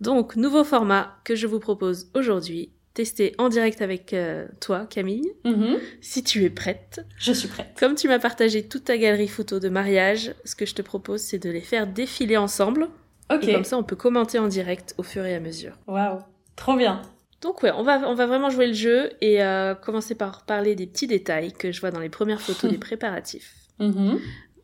[0.00, 5.32] Donc nouveau format que je vous propose aujourd'hui, tester en direct avec euh, toi Camille,
[5.44, 5.78] Mhm.
[6.02, 7.00] si tu es prête.
[7.18, 7.76] Je suis prête.
[7.78, 11.20] Comme tu m'as partagé toute ta galerie photo de mariage, ce que je te propose
[11.22, 12.88] c'est de les faire défiler ensemble.
[13.32, 13.44] Ok.
[13.48, 15.78] Et comme ça on peut commenter en direct au fur et à mesure.
[15.86, 16.18] Waouh.
[16.56, 17.00] Trop bien.
[17.40, 20.74] Donc ouais, on va, on va vraiment jouer le jeu et euh, commencer par parler
[20.74, 23.54] des petits détails que je vois dans les premières photos des préparatifs.
[23.78, 24.18] Mhm.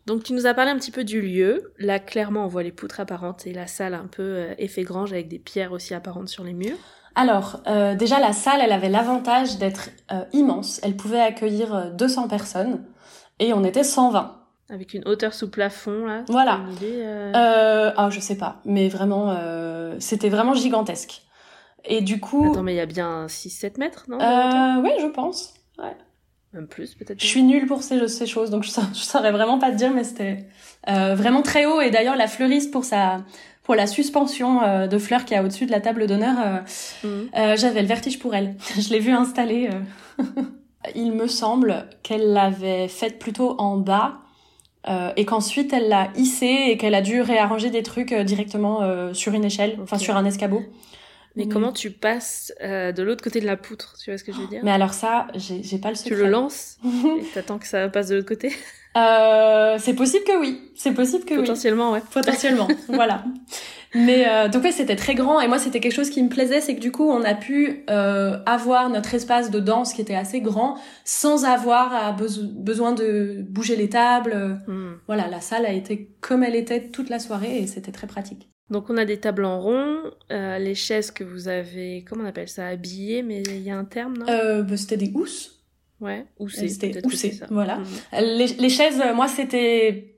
[0.07, 1.73] Donc tu nous as parlé un petit peu du lieu.
[1.79, 5.13] Là clairement on voit les poutres apparentes et la salle un peu euh, effet grange
[5.13, 6.77] avec des pierres aussi apparentes sur les murs.
[7.17, 10.81] Alors, euh, déjà, la salle, elle avait l'avantage d'être euh, immense.
[10.83, 12.85] Elle pouvait accueillir euh, 200 personnes
[13.39, 14.35] et on était 120.
[14.69, 16.25] Avec une hauteur sous plafond là.
[16.29, 16.61] Voilà.
[16.63, 21.23] T'as une idée, euh, Euh, ah, je sais pas, mais vraiment, euh, c'était vraiment gigantesque.
[21.87, 25.07] Et du coup, Attends mais il y a bien 6-7 mètres non euh, ouais, je
[25.07, 25.55] pense.
[26.53, 27.21] Même plus peut-être.
[27.21, 29.93] Je suis nulle pour ces, ces choses, donc je, je saurais vraiment pas te dire,
[29.93, 30.47] mais c'était
[30.89, 31.81] euh, vraiment très haut.
[31.81, 33.19] Et d'ailleurs, la fleuriste pour sa
[33.63, 36.59] pour la suspension euh, de fleurs qui a au-dessus de la table d'honneur, euh,
[37.09, 37.57] Mhm.
[37.57, 38.55] J'avais le vertige pour elle.
[38.79, 39.69] Je l'ai vue installée.
[40.19, 40.23] euh.
[40.95, 44.19] Il me semble qu'elle l'avait faite plutôt en bas
[44.89, 48.83] euh, et qu'ensuite elle l'a hissée et qu'elle a dû réarranger des trucs euh, directement
[48.83, 50.63] euh, sur une échelle, enfin sur un escabeau.
[51.37, 54.33] Mais comment tu passes euh, de l'autre côté de la poutre Tu vois ce que
[54.33, 54.63] je veux dire?
[54.65, 56.11] Mais alors ça, j'ai pas le secret.
[56.11, 58.53] Tu le lances et t'attends que ça passe de l'autre côté?
[58.97, 60.71] Euh, C'est possible que oui.
[60.75, 62.01] C'est possible que Potentiellement, ouais.
[62.11, 63.25] Potentiellement, voilà.
[63.95, 66.61] Mais euh, donc ouais, c'était très grand et moi c'était quelque chose qui me plaisait,
[66.61, 70.15] c'est que du coup on a pu euh, avoir notre espace de danse qui était
[70.15, 74.61] assez grand sans avoir à besoin de bouger les tables.
[74.67, 74.95] Hmm.
[75.07, 78.49] Voilà, la salle a été comme elle était toute la soirée et c'était très pratique.
[78.69, 79.99] Donc on a des tables en rond,
[80.33, 83.79] euh, les chaises que vous avez, comment on appelle ça, habillées, mais il y a
[83.79, 84.27] un terme, non?
[84.29, 85.53] Euh, bah, C'était des housses.
[86.01, 86.69] Ouais, houssées.
[86.69, 87.79] C'était houssées, voilà.
[87.79, 87.85] Hmm.
[88.21, 90.17] Les, les, chaises, moi c'était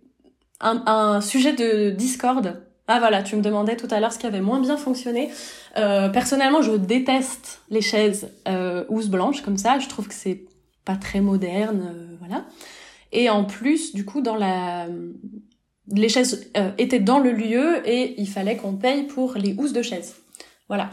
[0.60, 4.26] un, un sujet de discorde ah voilà, tu me demandais tout à l'heure ce qui
[4.26, 5.30] avait moins bien fonctionné.
[5.76, 9.78] Euh, personnellement, je déteste les chaises euh, housses blanches comme ça.
[9.78, 10.46] Je trouve que c'est
[10.86, 12.46] pas très moderne, euh, voilà.
[13.12, 14.86] Et en plus, du coup, dans la
[15.90, 19.72] les chaises euh, étaient dans le lieu et il fallait qu'on paye pour les housses
[19.72, 20.16] de chaises.
[20.68, 20.90] Voilà.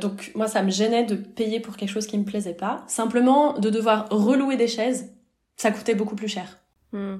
[0.00, 2.84] Donc moi, ça me gênait de payer pour quelque chose qui me plaisait pas.
[2.86, 5.12] Simplement, de devoir relouer des chaises,
[5.56, 6.58] ça coûtait beaucoup plus cher.
[6.92, 7.16] Hmm.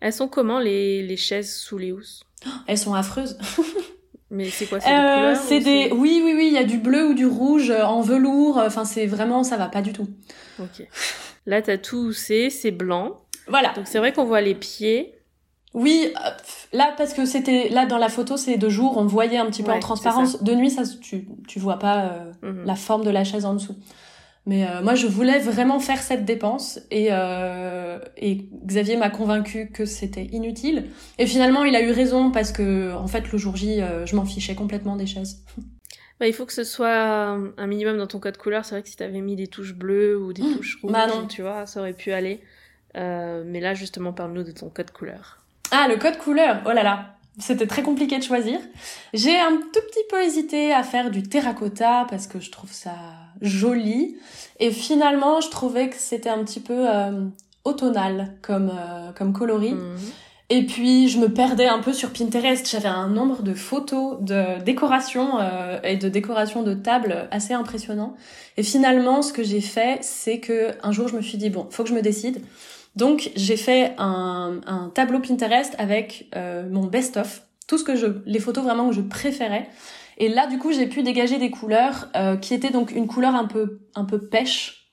[0.00, 2.22] Elles sont comment les, les chaises sous les housses?
[2.66, 3.38] Elles sont affreuses.
[4.30, 5.90] Mais c'est quoi C'est euh, des.
[5.92, 6.48] Oui, oui, oui.
[6.48, 8.58] Il y a du bleu ou du rouge en velours.
[8.58, 10.06] Enfin, c'est vraiment, ça va pas du tout.
[10.60, 10.86] Ok.
[11.46, 13.22] Là, t'as tout c'est, c'est blanc.
[13.46, 13.72] Voilà.
[13.72, 15.14] Donc c'est vrai qu'on voit les pieds.
[15.74, 16.30] Oui, euh,
[16.72, 19.62] là parce que c'était là dans la photo, c'est de jour, on voyait un petit
[19.62, 20.42] peu en transparence.
[20.42, 22.64] De nuit, ça, tu tu vois pas euh, mhm.
[22.64, 23.76] la forme de la chaise en dessous.
[24.48, 29.70] Mais euh, moi, je voulais vraiment faire cette dépense et, euh, et Xavier m'a convaincu
[29.70, 30.86] que c'était inutile.
[31.18, 34.16] Et finalement, il a eu raison parce que, en fait, le jour J, euh, je
[34.16, 35.44] m'en fichais complètement des chaises.
[36.20, 38.64] Bah, il faut que ce soit un minimum dans ton code couleur.
[38.64, 40.56] C'est vrai que si t'avais mis des touches bleues ou des mmh.
[40.56, 42.40] touches rouges, bah tu vois, ça aurait pu aller.
[42.96, 45.38] mais là, justement, parle-nous de ton code couleur.
[45.70, 48.58] Ah, le code couleur Oh là là c'était très compliqué de choisir.
[49.14, 52.94] J'ai un tout petit peu hésité à faire du terracotta parce que je trouve ça
[53.40, 54.16] joli.
[54.60, 57.26] Et finalement, je trouvais que c'était un petit peu euh,
[57.64, 59.74] automnal comme, euh, comme coloris.
[59.74, 59.96] Mhm.
[60.50, 62.68] Et puis, je me perdais un peu sur Pinterest.
[62.68, 68.16] J'avais un nombre de photos de décoration euh, et de décoration de table assez impressionnant.
[68.56, 71.66] Et finalement, ce que j'ai fait, c'est que un jour, je me suis dit, bon,
[71.70, 72.42] faut que je me décide.
[72.98, 78.06] Donc j'ai fait un, un, tableau Pinterest avec euh, mon best-of, tout ce que je,
[78.26, 79.68] les photos vraiment que je préférais.
[80.16, 83.36] Et là du coup j'ai pu dégager des couleurs euh, qui étaient donc une couleur
[83.36, 84.90] un peu un peu pêche,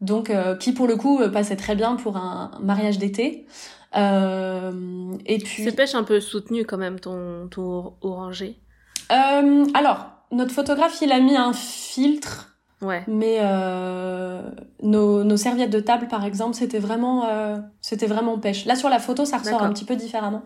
[0.00, 3.46] donc euh, qui pour le coup passait très bien pour un mariage d'été.
[3.94, 8.56] et puis c'est pêche un peu soutenu quand même ton ton orangé.
[9.10, 12.51] alors notre photographe il a mis un filtre
[12.82, 13.04] Ouais.
[13.06, 14.42] Mais euh,
[14.82, 18.66] nos, nos, serviettes de table, par exemple, c'était vraiment, euh, c'était vraiment pêche.
[18.66, 20.42] Là, sur la photo, ça ressort un petit peu différemment.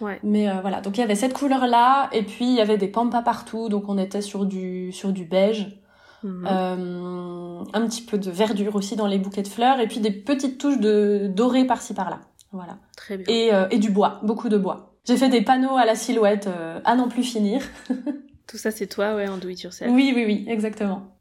[0.00, 0.18] Ouais.
[0.22, 2.88] Mais euh, voilà, donc il y avait cette couleur-là, et puis il y avait des
[2.88, 5.76] pampas partout, donc on était sur du, sur du beige.
[6.22, 10.10] Euh, un petit peu de verdure aussi dans les bouquets de fleurs, et puis des
[10.10, 12.20] petites touches de doré par-ci par-là.
[12.52, 12.76] Voilà.
[12.96, 13.26] Très bien.
[13.34, 14.94] Et, euh, et du bois, beaucoup de bois.
[15.06, 16.48] J'ai fait des panneaux à la silhouette
[16.84, 17.62] à n'en plus finir.
[18.46, 19.90] Tout ça, c'est toi, ouais, en do it yourself.
[19.94, 21.16] Oui, oui, oui, exactement.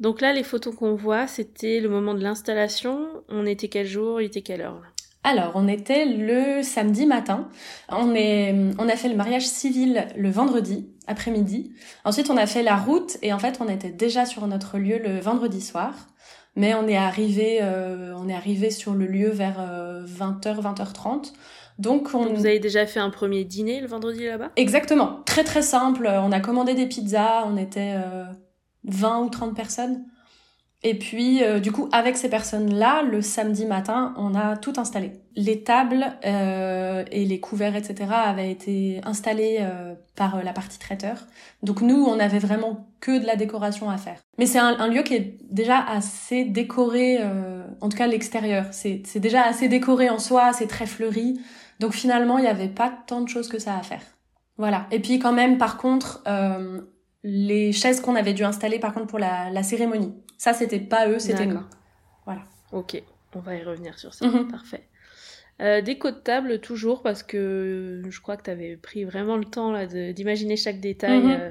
[0.00, 3.06] Donc là, les photos qu'on voit, c'était le moment de l'installation.
[3.28, 4.20] On était quel jour?
[4.20, 4.82] Il était quelle heure?
[5.24, 7.48] Alors, on était le samedi matin.
[7.88, 11.72] On, est, on a fait le mariage civil le vendredi après-midi.
[12.04, 14.98] Ensuite, on a fait la route et en fait, on était déjà sur notre lieu
[14.98, 15.94] le vendredi soir.
[16.54, 19.58] Mais on est arrivé, euh, on est arrivé sur le lieu vers
[20.04, 21.32] 20h, euh, 20h30.
[21.78, 22.26] Donc, on...
[22.26, 24.50] vous avez déjà fait un premier dîner le vendredi là-bas?
[24.56, 25.22] Exactement.
[25.24, 26.06] Très très simple.
[26.06, 27.44] On a commandé des pizzas.
[27.46, 28.24] On était euh,
[28.84, 30.04] 20 ou 30 personnes.
[30.84, 35.12] Et puis, euh, du coup, avec ces personnes-là, le samedi matin, on a tout installé.
[35.36, 41.26] Les tables euh, et les couverts, etc., avaient été installés euh, par la partie traiteur.
[41.62, 44.18] Donc nous, on avait vraiment que de la décoration à faire.
[44.38, 47.20] Mais c'est un, lieu qui est déjà assez décoré,
[47.80, 48.66] en tout cas l'extérieur.
[48.72, 51.40] C'est déjà assez décoré en soi, c'est très fleuri.
[51.80, 54.02] Donc finalement, il n'y avait pas tant de choses que ça à faire.
[54.58, 54.86] Voilà.
[54.90, 56.22] Et puis quand même, par contre,
[57.24, 60.14] les chaises qu'on avait dû installer par contre pour la, la cérémonie.
[60.38, 61.60] Ça, c'était pas eux, c'était nous.
[62.24, 62.42] Voilà.
[62.72, 63.00] Ok,
[63.34, 64.26] on va y revenir sur ça.
[64.26, 64.48] Mhm.
[64.50, 64.88] Parfait.
[65.60, 69.44] Euh, déco de table toujours parce que je crois que tu avais pris vraiment le
[69.44, 71.20] temps là d'imaginer chaque détail.
[71.20, 71.30] Mhm.
[71.30, 71.50] Euh.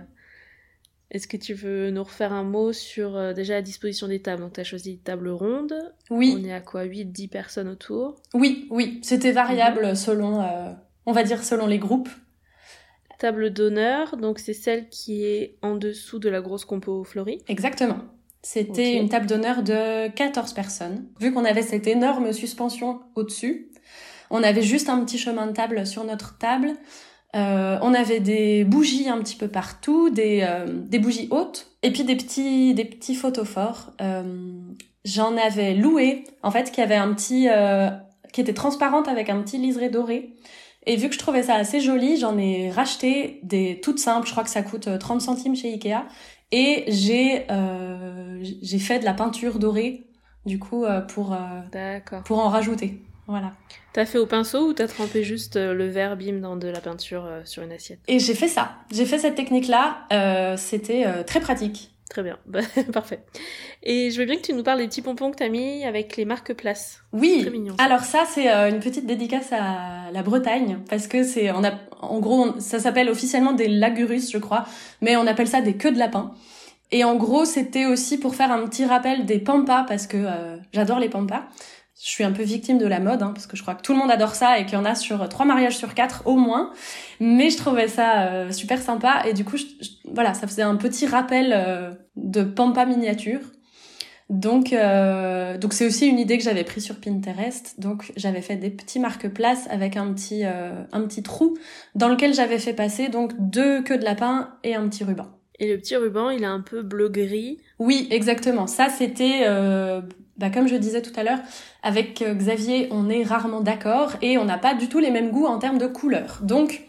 [1.11, 4.41] Est-ce que tu veux nous refaire un mot sur euh, déjà la disposition des tables?
[4.41, 5.73] Donc tu as choisi une table ronde.
[6.09, 6.37] Oui.
[6.37, 6.83] On est à quoi?
[6.83, 8.15] 8 10 personnes autour?
[8.33, 9.95] Oui, oui, c'était variable mhm.
[9.95, 12.09] selon on va dire selon les groupes
[13.21, 17.37] table d'honneur, donc c'est celle qui est en dessous de la grosse compo fleurie.
[17.47, 17.99] Exactement.
[18.41, 21.05] C'était une table d'honneur de 14 personnes.
[21.19, 23.69] Vu qu'on avait cette énorme suspension au-dessus,
[24.31, 26.73] on avait juste un petit chemin de table sur notre table.
[27.35, 31.91] Euh, on avait des bougies un petit peu partout, des, euh, des bougies hautes, et
[31.91, 33.91] puis des petits, des petits photophores.
[34.01, 34.23] Euh,
[35.05, 37.47] J'en avais loué, en fait, qui avait un petit,
[38.31, 40.35] qui était transparente avec un petit liseré doré.
[40.85, 44.27] Et vu que je trouvais ça assez joli, j'en ai racheté des toutes simples.
[44.27, 46.05] Je crois que ça coûte 30 centimes chez Ikea.
[46.51, 47.45] Et j'ai
[48.61, 50.07] j'ai fait de la peinture dorée,
[50.45, 51.37] du coup, pour
[52.25, 53.01] pour en rajouter.
[53.27, 53.53] Voilà.
[53.93, 56.81] T'as fait au pinceau ou t'as trempé juste euh, le verre bim dans de la
[56.81, 57.99] peinture euh, sur une assiette?
[58.07, 58.73] Et j'ai fait ça.
[58.91, 60.05] J'ai fait cette technique-là.
[60.11, 61.90] Euh, C'était euh, très pratique.
[62.11, 62.59] Très bien, bah,
[62.93, 63.21] parfait.
[63.83, 66.17] Et je veux bien que tu nous parles des petits pompons que t'as mis avec
[66.17, 66.99] les marques place.
[67.13, 67.37] Oui.
[67.39, 71.63] Très mignon, Alors ça, c'est une petite dédicace à la Bretagne parce que c'est, on
[71.63, 71.71] a,
[72.01, 74.65] en gros, ça s'appelle officiellement des lagurus, je crois,
[74.99, 76.33] mais on appelle ça des queues de lapin.
[76.91, 80.27] Et en gros, c'était aussi pour faire un petit rappel des pampas parce que
[80.73, 81.47] j'adore les pampas
[82.03, 83.93] je suis un peu victime de la mode, hein, parce que je crois que tout
[83.93, 86.35] le monde adore ça et qu'il y en a sur trois mariages sur quatre au
[86.35, 86.71] moins.
[87.19, 89.57] Mais je trouvais ça euh, super sympa et du coup,
[90.11, 93.41] voilà, ça faisait un petit rappel euh, de pampa miniature.
[94.29, 97.79] Donc, euh, donc c'est aussi une idée que j'avais prise sur Pinterest.
[97.79, 101.55] Donc, j'avais fait des petits marque-places avec un petit, un petit trou
[101.93, 105.27] dans lequel j'avais fait passer donc deux queues de lapin et un petit ruban.
[105.61, 107.59] Et le petit ruban, il est un peu bleu-gris.
[107.81, 108.67] Oui, exactement.
[108.67, 109.43] Ça, c'était
[110.41, 111.37] bah, comme je disais tout à l'heure,
[111.83, 115.29] avec euh, Xavier, on est rarement d'accord et on n'a pas du tout les mêmes
[115.29, 116.39] goûts en termes de couleurs.
[116.41, 116.87] Donc,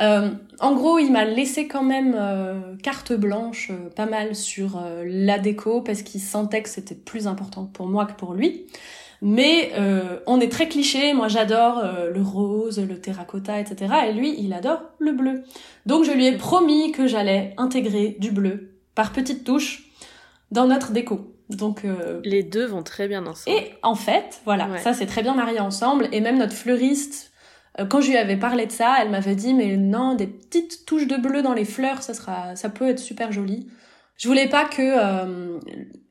[0.00, 0.28] euh,
[0.60, 5.80] en gros, il m'a laissé quand même euh, carte blanche pas mal sur la déco
[5.80, 8.66] parce qu'il sentait que c'était plus important pour moi que pour lui.
[9.24, 9.70] Mais
[10.26, 11.80] on est très cliché, moi j'adore
[12.12, 13.94] le rose, le terracotta, etc.
[14.08, 15.44] Et lui, il adore le bleu.
[15.86, 19.91] Donc je lui ai promis que j'allais intégrer du bleu par petites touches
[20.52, 21.34] dans notre déco.
[21.48, 23.56] Donc euh, les deux vont très bien ensemble.
[23.56, 26.08] Et en fait, voilà, ça c'est très bien marié ensemble.
[26.12, 27.32] Et même notre fleuriste,
[27.80, 30.86] euh, quand je lui avais parlé de ça, elle m'avait dit mais non, des petites
[30.86, 33.68] touches de bleu dans les fleurs, ça sera, ça peut être super joli.
[34.16, 35.58] Je voulais pas que euh,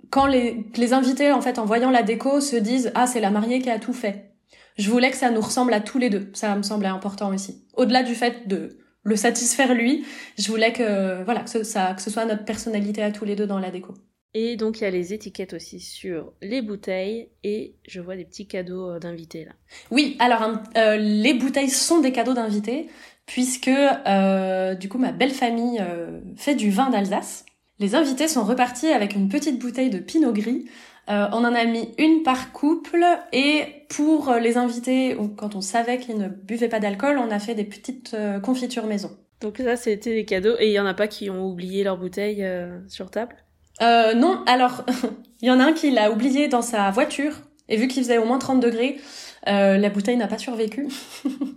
[0.10, 3.32] quand les, les invités en fait en voyant la déco se disent ah c'est la
[3.32, 4.34] mariée qui a tout fait.
[4.78, 6.32] Je voulais que ça nous ressemble à tous les deux.
[6.34, 7.64] Ça me semblait important aussi.
[7.76, 10.06] Au-delà du fait de le satisfaire lui,
[10.38, 13.48] je voulais que voilà que ça que ce soit notre personnalité à tous les deux
[13.48, 13.94] dans la déco.
[14.34, 18.24] Et donc il y a les étiquettes aussi sur les bouteilles et je vois des
[18.24, 19.52] petits cadeaux euh, d'invités là.
[19.91, 22.88] Oui, alors euh, les bouteilles sont des cadeaux d'invités
[23.26, 27.46] puisque euh, du coup ma belle famille euh, fait du vin d'Alsace.
[27.80, 30.65] Les invités sont repartis avec une petite bouteille de Pinot Gris.
[31.08, 36.17] On en a mis une par couple et pour les invités, quand on savait qu'ils
[36.17, 39.17] ne buvaient pas d'alcool, on a fait des petites confitures maison.
[39.41, 41.98] Donc ça c'était des cadeaux et il y en a pas qui ont oublié leur
[41.98, 42.48] bouteille
[42.88, 43.36] sur table?
[43.82, 44.86] Euh, non, alors,
[45.42, 47.34] il y en a un qui l'a oublié dans sa voiture,
[47.70, 49.00] et vu qu'il faisait au moins 30 degrés,
[49.48, 50.88] euh, la bouteille n'a pas survécu.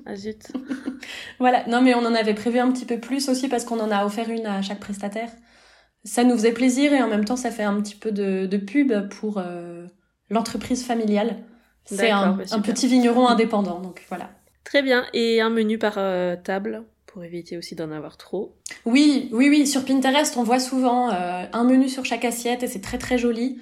[0.07, 0.53] ah zut.
[1.39, 3.91] voilà, non mais on en avait prévu un petit peu plus aussi parce qu'on en
[3.91, 5.29] a offert une à chaque prestataire.
[6.05, 8.57] Ça nous faisait plaisir et en même temps ça fait un petit peu de, de
[8.57, 9.87] pub pour euh,
[10.31, 11.37] l'entreprise familiale.
[11.85, 14.31] C'est un, bah, un, petit vigneron indépendant, donc voilà.
[14.65, 16.85] Très bien, et un menu par euh, table?
[17.15, 18.57] Pour éviter aussi d'en avoir trop.
[18.85, 19.69] Oui, oui, oui.
[19.69, 23.19] Sur Pinterest, on voit souvent euh, un menu sur chaque assiette et c'est très très
[23.19, 23.61] joli.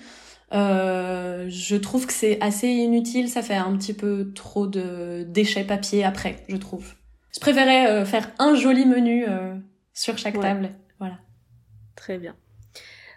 [0.54, 5.64] Euh, je trouve que c'est assez inutile, ça fait un petit peu trop de déchets
[5.64, 6.94] papier après, je trouve.
[7.34, 9.26] Je préférais euh, faire un joli menu
[9.92, 10.70] sur chaque table.
[10.98, 11.18] Voilà.
[11.94, 12.34] Très bien.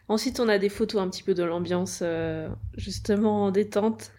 [0.10, 2.04] Ensuite, on a des photos un petit peu de l'ambiance
[2.76, 4.12] justement détente.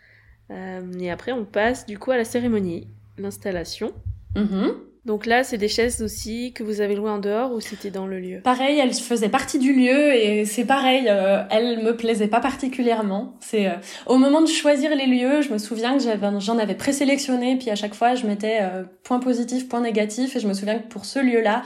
[0.48, 3.92] et après, on passe du coup à la cérémonie, l'installation.
[4.34, 7.92] Mm donc là, c'est des chaises aussi que vous avez louées en dehors ou c'était
[7.92, 8.40] dans le lieu?
[8.40, 13.36] Pareil, elles faisaient partie du lieu et c'est pareil, euh, elles me plaisaient pas particulièrement.
[13.38, 13.74] C'est euh,
[14.06, 16.02] au moment de choisir les lieux, je me souviens que
[16.40, 20.40] j'en avais présélectionné puis à chaque fois je mettais euh, point positif, point négatif et
[20.40, 21.62] je me souviens que pour ce lieu-là,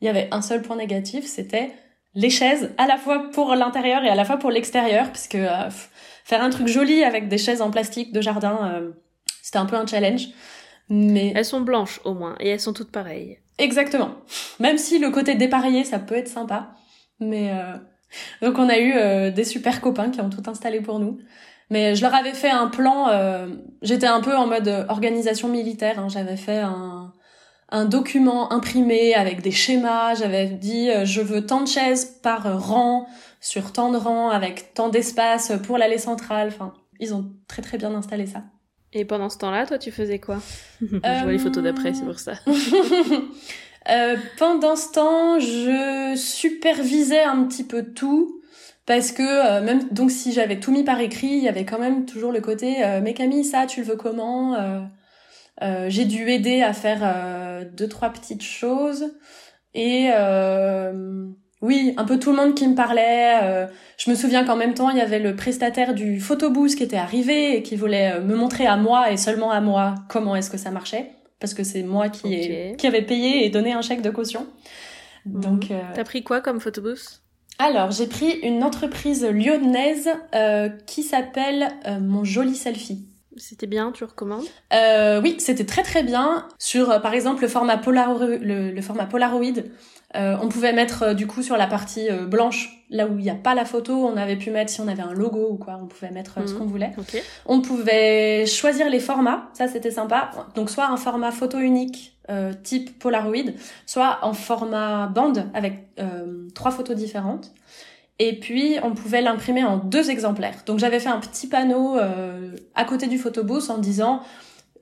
[0.00, 1.70] il y avait un seul point négatif, c'était
[2.16, 5.70] les chaises à la fois pour l'intérieur et à la fois pour l'extérieur puisque euh,
[6.24, 8.90] faire un truc joli avec des chaises en plastique de jardin,
[9.40, 10.30] c'était un peu un challenge.
[10.94, 13.38] Mais elles sont blanches au moins et elles sont toutes pareilles.
[13.56, 14.10] Exactement.
[14.60, 16.74] Même si le côté dépareillé, ça peut être sympa,
[17.18, 17.76] mais euh...
[18.46, 21.18] donc on a eu euh, des super copains qui ont tout installé pour nous.
[21.70, 23.08] Mais je leur avais fait un plan.
[23.08, 23.48] Euh...
[23.80, 25.98] J'étais un peu en mode organisation militaire.
[25.98, 26.08] Hein.
[26.10, 27.12] J'avais fait un
[27.72, 30.14] un document imprimé avec des schémas.
[30.14, 33.06] J'avais dit euh, je veux tant de chaises par rang
[33.40, 36.48] sur tant de rangs avec tant d'espace pour l'allée centrale.
[36.48, 38.42] Enfin, ils ont très très bien installé ça.
[38.92, 40.38] Et pendant ce temps-là, toi, tu faisais quoi
[40.80, 42.34] Je vois les photos d'après, c'est pour ça.
[43.90, 48.38] euh, pendant ce temps, je supervisais un petit peu tout.
[48.84, 51.78] Parce que euh, même donc si j'avais tout mis par écrit, il y avait quand
[51.78, 54.80] même toujours le côté euh, mais Camille ça tu le veux comment euh,
[55.62, 59.14] Euh, j'ai dû aider à faire euh, deux trois petites choses
[59.74, 61.26] et euh,
[61.62, 63.68] oui, un peu tout le monde qui me parlait.
[63.96, 66.96] je me souviens qu'en même temps, il y avait le prestataire du photobooth qui était
[66.96, 70.58] arrivé et qui voulait me montrer à moi et seulement à moi comment est-ce que
[70.58, 74.02] ça marchait parce que c'est moi qui ai, qui avait payé et donné un chèque
[74.02, 74.46] de caution.
[75.26, 75.40] Mhm.
[75.40, 77.22] Donc, t'as pris quoi comme photobooth?
[77.58, 83.06] Alors, j'ai pris une entreprise lyonnaise euh, qui s'appelle euh, Mon Joli Selfie.
[83.36, 84.44] C'était bien, tu recommandes?
[84.74, 86.48] Euh, Oui, c'était très très bien.
[86.58, 89.62] Sur, euh, par exemple, le format, le, format Polaroid,
[90.16, 93.34] euh, on pouvait mettre du coup sur la partie blanche, là où il n'y a
[93.34, 95.86] pas la photo, on avait pu mettre, si on avait un logo ou quoi, on
[95.86, 96.58] pouvait mettre ce mhm.
[96.58, 96.92] qu'on voulait.
[97.46, 100.30] On pouvait choisir les formats, ça c'était sympa.
[100.54, 102.16] Donc soit un format photo unique
[102.62, 103.52] type Polaroid,
[103.86, 105.88] soit en format bande avec
[106.54, 107.52] trois photos différentes.
[108.18, 110.54] Et puis, on pouvait l'imprimer en deux exemplaires.
[110.66, 114.20] Donc, j'avais fait un petit panneau euh, à côté du photobooth en disant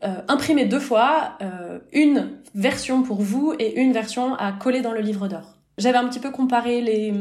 [0.04, 4.92] euh, imprimez deux fois, euh, une version pour vous et une version à coller dans
[4.92, 5.56] le livre d'or.
[5.78, 7.14] J'avais un petit peu comparé les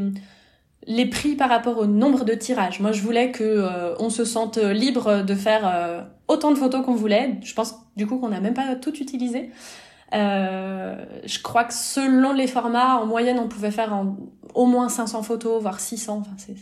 [0.87, 2.79] les prix par rapport au nombre de tirages.
[2.79, 6.95] Moi, je voulais que euh, on se sente libre de faire autant de photos qu'on
[6.95, 7.37] voulait.
[7.43, 9.51] Je pense du coup qu'on n'a même pas tout utilisé.
[10.13, 14.17] Euh, je crois que selon les formats, en moyenne, on pouvait faire en,
[14.55, 16.19] au moins 500 photos, voire 600.
[16.21, 16.55] Enfin, c'est,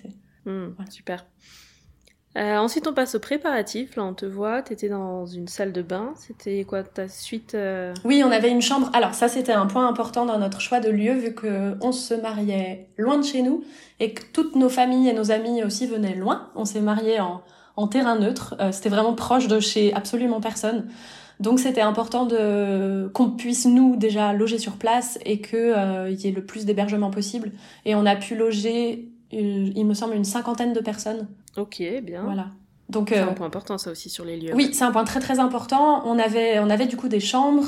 [0.45, 1.26] hmm, super.
[2.36, 3.95] Euh, ensuite, on passe au préparatif.
[3.95, 6.13] Là, on te voit, tu étais dans une salle de bain.
[6.15, 8.91] C'était quoi ta suite euh Oui, on avait une chambre.
[8.93, 12.13] Alors ça, c'était un point important dans notre choix de lieu, vu que on se
[12.13, 13.63] mariait loin de chez nous
[13.99, 16.49] et que toutes nos familles et nos amis aussi venaient loin.
[16.55, 17.41] On s'est marié en,
[17.75, 18.55] en terrain neutre.
[18.71, 20.88] c'était vraiment proche de chez absolument personne.
[21.39, 26.28] Donc c'était important de qu'on puisse nous déjà loger sur place et que euh, y
[26.28, 27.51] ait le plus d'hébergement possible.
[27.86, 31.28] Et on a pu loger, euh, il me semble, une cinquantaine de personnes.
[31.58, 32.24] Ok, bien.
[32.24, 32.47] Voilà.
[32.89, 34.53] Donc c'est un euh, point important ça aussi sur les lieux.
[34.53, 36.03] Oui, c'est un point très très important.
[36.05, 37.66] On avait on avait du coup des chambres.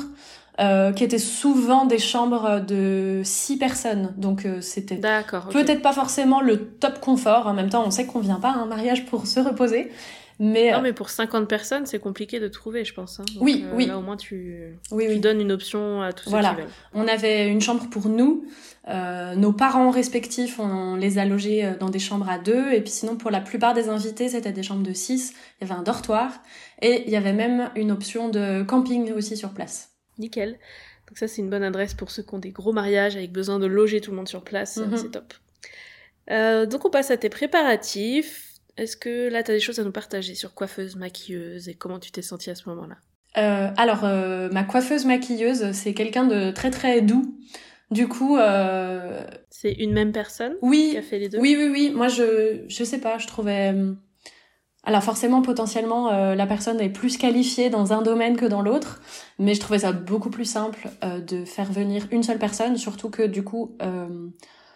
[0.58, 4.12] Euh, qui étaient souvent des chambres de six personnes.
[4.18, 7.46] Donc euh, c'était peut-être pas forcément le top confort.
[7.46, 9.90] En même temps, on sait qu'on vient pas à un mariage pour se reposer.
[10.38, 13.20] Mais, non, mais pour 50 personnes, c'est compliqué de trouver, je pense.
[13.20, 13.24] Hein.
[13.40, 13.86] oui, oui.
[13.86, 16.50] Là, au moins, tu, oui, tu donnes une option à tous ceux voilà.
[16.50, 16.70] qui veulent.
[16.92, 18.44] On avait une chambre pour nous.
[18.90, 22.72] Euh, nos parents respectifs, on, les a logés dans des chambres à deux.
[22.72, 25.32] Et puis sinon, pour la plupart des invités, c'était des chambres de six.
[25.60, 26.42] Il y avait un dortoir.
[26.82, 29.90] Et il y avait même une option de camping aussi sur place.
[30.18, 30.58] Nickel.
[31.08, 33.58] Donc ça, c'est une bonne adresse pour ceux qui ont des gros mariages avec besoin
[33.58, 34.76] de loger tout le monde sur place.
[34.76, 34.96] Mhm.
[34.96, 35.34] C'est top.
[36.30, 38.54] Euh, donc on passe à tes préparatifs.
[38.76, 41.98] Est-ce que là, tu as des choses à nous partager sur coiffeuse, maquilleuse et comment
[41.98, 42.96] tu t'es sentie à ce moment-là?
[43.36, 47.36] Euh, Alors, euh, ma coiffeuse maquilleuse, c'est quelqu'un de très très doux.
[47.90, 48.38] Du coup,
[49.50, 51.38] c'est une même personne oui, qui a fait les deux.
[51.38, 51.92] Oui, oui, oui.
[51.94, 53.18] Moi, je je sais pas.
[53.18, 53.74] Je trouvais
[54.84, 59.00] alors forcément, potentiellement, euh, la personne est plus qualifiée dans un domaine que dans l'autre,
[59.38, 63.10] mais je trouvais ça beaucoup plus simple euh, de faire venir une seule personne, surtout
[63.10, 64.28] que du coup, euh,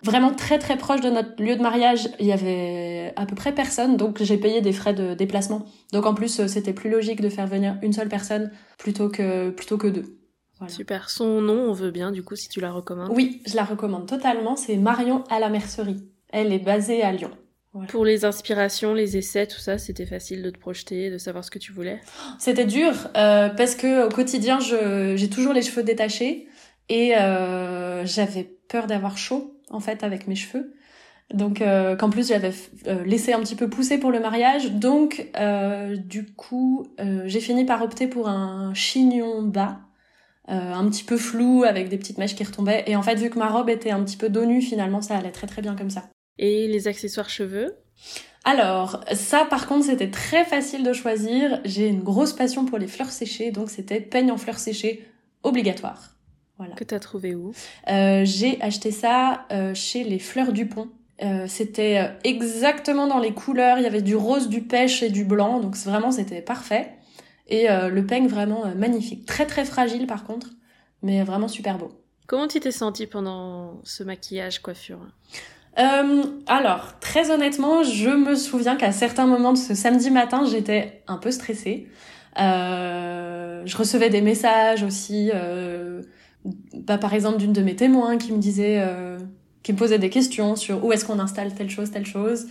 [0.02, 3.52] vraiment très très proche de notre lieu de mariage, il y avait à peu près
[3.52, 5.64] personne, donc j'ai payé des frais de déplacement.
[5.92, 9.78] Donc en plus, c'était plus logique de faire venir une seule personne plutôt que plutôt
[9.78, 10.18] que deux.
[10.68, 11.10] Super.
[11.10, 13.10] Son nom, on veut bien, du coup, si tu la recommandes.
[13.12, 14.56] Oui, je la recommande totalement.
[14.56, 16.04] C'est Marion à la mercerie.
[16.30, 17.30] Elle est basée à Lyon.
[17.88, 21.50] Pour les inspirations, les essais, tout ça, c'était facile de te projeter, de savoir ce
[21.50, 22.00] que tu voulais
[22.38, 26.46] C'était dur euh, parce que au quotidien, j'ai toujours les cheveux détachés
[26.88, 30.72] et euh, j'avais peur d'avoir chaud en fait avec mes cheveux.
[31.32, 32.52] Donc euh, qu'en plus j'avais
[32.86, 37.64] euh, laissé un petit peu pousser pour le mariage, donc euh, du coup j'ai fini
[37.64, 39.80] par opter pour un chignon bas,
[40.48, 42.84] un petit peu flou avec des petites mèches qui retombaient.
[42.86, 45.16] Et en fait vu que ma robe était un petit peu dos nu, finalement ça
[45.16, 46.04] allait très très bien comme ça.
[46.38, 47.76] Et les accessoires cheveux?
[48.44, 51.60] Alors, ça par contre, c'était très facile de choisir.
[51.64, 55.06] J'ai une grosse passion pour les fleurs séchées, donc c'était peigne en fleurs séchées
[55.42, 56.10] obligatoire.
[56.58, 56.74] Voilà.
[56.74, 57.52] Que t'as trouvé où?
[57.88, 60.88] Euh, J'ai acheté ça euh, chez les Fleurs du Pont.
[61.22, 63.78] Euh, c'était euh, exactement dans les couleurs.
[63.78, 66.90] Il y avait du rose, du pêche et du blanc, donc vraiment c'était parfait.
[67.48, 70.48] Et euh, le peigne vraiment magnifique, très très fragile par contre,
[71.02, 71.92] mais vraiment super beau.
[72.26, 75.06] Comment tu t'es sentie pendant ce maquillage coiffure?
[75.78, 81.02] Euh, alors, très honnêtement, je me souviens qu'à certains moments de ce samedi matin, j'étais
[81.06, 81.88] un peu stressée.
[82.40, 86.02] Euh, je recevais des messages aussi, euh,
[86.74, 89.18] bah, par exemple d'une de mes témoins qui me disait, euh,
[89.62, 92.46] qui me posait des questions sur où est-ce qu'on installe telle chose, telle chose.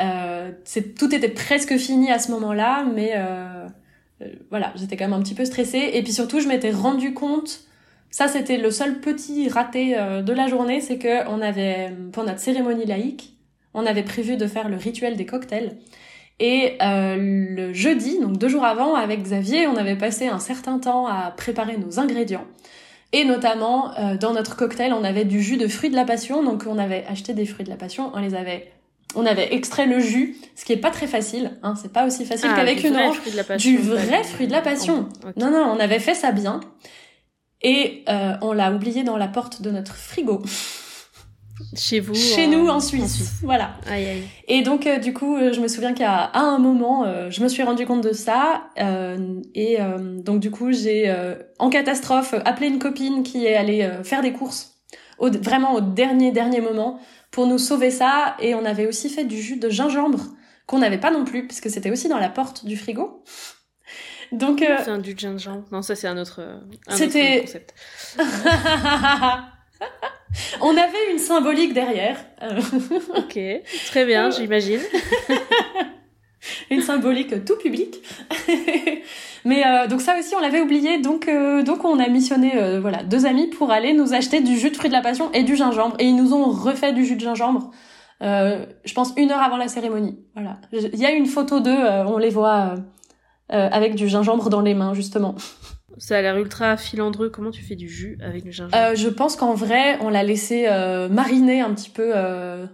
[0.00, 3.66] Euh, c'est tout était presque fini à ce moment-là, mais euh,
[4.50, 5.90] voilà, j'étais quand même un petit peu stressée.
[5.94, 7.66] Et puis surtout, je m'étais rendu compte
[8.12, 12.24] ça, c'était le seul petit raté euh, de la journée, c'est que on avait, pour
[12.24, 13.34] notre cérémonie laïque,
[13.72, 15.78] on avait prévu de faire le rituel des cocktails.
[16.38, 20.78] Et euh, le jeudi, donc deux jours avant, avec Xavier, on avait passé un certain
[20.78, 22.44] temps à préparer nos ingrédients.
[23.12, 26.42] Et notamment, euh, dans notre cocktail, on avait du jus de fruits de la passion.
[26.42, 28.70] Donc on avait acheté des fruits de la passion, on les avait...
[29.14, 32.24] On avait extrait le jus, ce qui est pas très facile, hein, c'est pas aussi
[32.24, 33.16] facile Ah, qu'avec du une vrai orange.
[33.18, 35.08] fruit de la passion, Du vrai fruit de la passion.
[35.26, 35.36] Ok.
[35.36, 36.60] Non, non, on avait fait ça bien.
[37.60, 40.42] Et euh, on l'a oublié dans la porte de notre frigo.
[41.76, 43.14] Chez vous Chez nous en Suisse.
[43.14, 43.32] Suisse.
[43.42, 43.76] Voilà.
[43.88, 44.22] Aïe aïe.
[44.48, 47.40] Et donc euh, du coup, euh, je me souviens qu'à à un moment, euh, je
[47.42, 48.64] me suis rendu compte de ça.
[48.80, 53.54] euh, et euh, donc du coup, j'ai euh, en catastrophe appelé une copine qui est
[53.54, 54.71] allée faire des courses,
[55.22, 57.00] au, vraiment au dernier dernier moment,
[57.30, 58.36] pour nous sauver ça.
[58.40, 60.20] Et on avait aussi fait du jus de gingembre
[60.66, 63.24] qu'on n'avait pas non plus, puisque c'était aussi dans la porte du frigo.
[64.32, 65.64] Donc euh, C'est un du gingembre.
[65.70, 66.58] Non, ça c'est un autre, euh,
[66.88, 67.74] un autre concept.
[70.60, 72.18] on avait une symbolique derrière.
[72.42, 72.60] Euh,
[73.16, 73.38] Ok,
[73.86, 74.80] très bien, j'imagine.
[76.70, 77.96] une symbolique tout public.
[79.44, 82.80] Mais euh, donc ça aussi on l'avait oublié, donc euh, donc on a missionné euh,
[82.80, 85.42] voilà deux amis pour aller nous acheter du jus de fruits de la passion et
[85.42, 87.70] du gingembre et ils nous ont refait du jus de gingembre.
[88.22, 90.18] euh, je pense une heure avant la cérémonie.
[90.34, 90.58] Voilà.
[90.72, 92.76] Il y a une photo d'eux, euh, on les voit euh,
[93.52, 95.34] euh, avec du gingembre dans les mains justement.
[95.98, 97.28] Ça a l'air ultra filandreux.
[97.28, 98.76] Comment tu fais du jus avec du gingembre?
[98.76, 102.64] Euh, je pense qu'en vrai on l'a laissé euh, mariner un petit peu euh,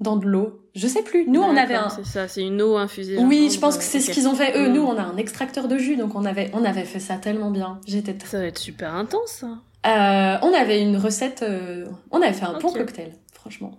[0.00, 0.60] dans de l'eau.
[0.74, 1.26] Je sais plus.
[1.28, 3.18] Nous on avait un, C'est ça, c'est une eau infusée.
[3.18, 4.68] Oui, je pense que c'est ce qu'ils ont fait eux.
[4.68, 4.72] Mm.
[4.74, 7.50] Nous, on a un extracteur de jus, donc on avait, on avait fait ça tellement
[7.50, 7.80] bien.
[7.86, 8.16] J'étais.
[8.24, 9.40] Ça va être super intense.
[9.40, 9.46] ça.
[9.86, 11.42] Euh, on avait une recette.
[11.42, 13.78] euh, on avait fait un bon cocktail, franchement.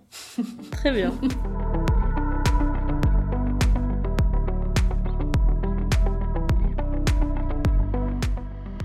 [0.72, 1.12] Très bien.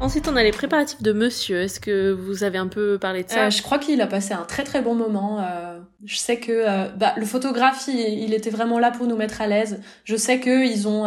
[0.04, 1.62] Ensuite, on a les préparatifs de monsieur.
[1.62, 4.34] Est-ce que vous avez un peu parlé de ça Euh, je crois qu'il a passé
[4.34, 5.40] un très très bon moment.
[5.40, 9.16] euh, je sais que euh, bah, le photographe, il, il était vraiment là pour nous
[9.16, 9.80] mettre à l'aise.
[10.04, 11.06] Je sais que ils ont.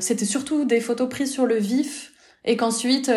[0.00, 2.12] C'était surtout des photos prises sur le vif
[2.44, 3.10] et qu'ensuite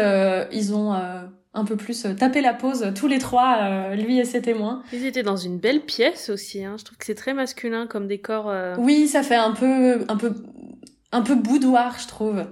[0.51, 4.81] ils ont un peu plus tapé la pause tous les trois, lui et ses témoins.
[4.93, 6.63] Ils étaient dans une belle pièce aussi.
[6.63, 6.77] Hein.
[6.79, 8.51] Je trouve que c'est très masculin comme décor.
[8.79, 10.33] Oui, ça fait un peu, un peu,
[11.11, 12.45] un peu boudoir, je trouve.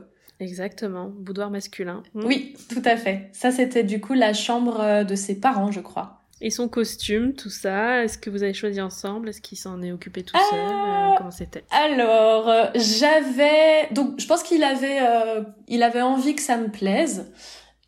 [0.44, 2.04] Exactement, boudoir masculin.
[2.14, 2.26] Mm.
[2.26, 3.30] Oui, tout à fait.
[3.32, 6.20] Ça, c'était du coup la chambre euh, de ses parents, je crois.
[6.42, 9.30] Et son costume, tout ça, est-ce que vous avez choisi ensemble?
[9.30, 10.60] Est-ce qu'il s'en est occupé tout Ah seul?
[10.60, 11.64] Euh, Comment c'était?
[11.72, 16.68] Alors, euh, j'avais donc je pense qu'il avait euh, il avait envie que ça me
[16.68, 17.32] plaise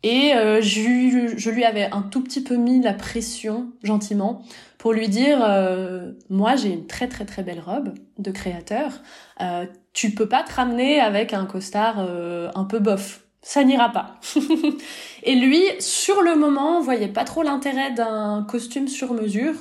[0.02, 4.42] et euh, je, lui- je lui avais un tout petit peu mis la pression gentiment
[4.78, 9.00] pour lui dire euh, moi j'ai une très très très belle robe de créateur.
[9.40, 13.22] Euh, tu peux pas te ramener avec un costard euh, un peu bof.
[13.42, 14.16] Ça n'ira pas.
[15.22, 19.54] Et lui sur le moment voyait pas trop l'intérêt d'un costume sur mesure.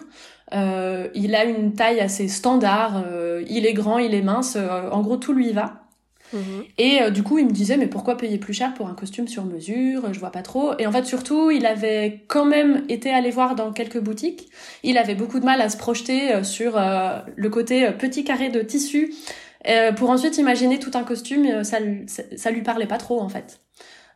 [0.54, 4.58] Euh, il a une taille assez standard, euh, il est grand, il est mince,
[4.92, 5.85] en gros tout lui va.
[6.36, 6.66] Mhm.
[6.78, 9.28] Et euh, du coup, il me disait mais pourquoi payer plus cher pour un costume
[9.28, 10.14] sur mesure?
[10.14, 10.74] Je vois pas trop.
[10.78, 14.50] Et en fait, surtout, il avait quand même été allé voir dans quelques boutiques.
[14.84, 18.50] Il avait beaucoup de mal à se projeter euh, sur euh, le côté petit carré
[18.50, 19.14] de tissu.
[19.98, 21.80] Pour ensuite imaginer tout un costume, ça,
[22.36, 23.62] ça, lui parlait pas trop en fait.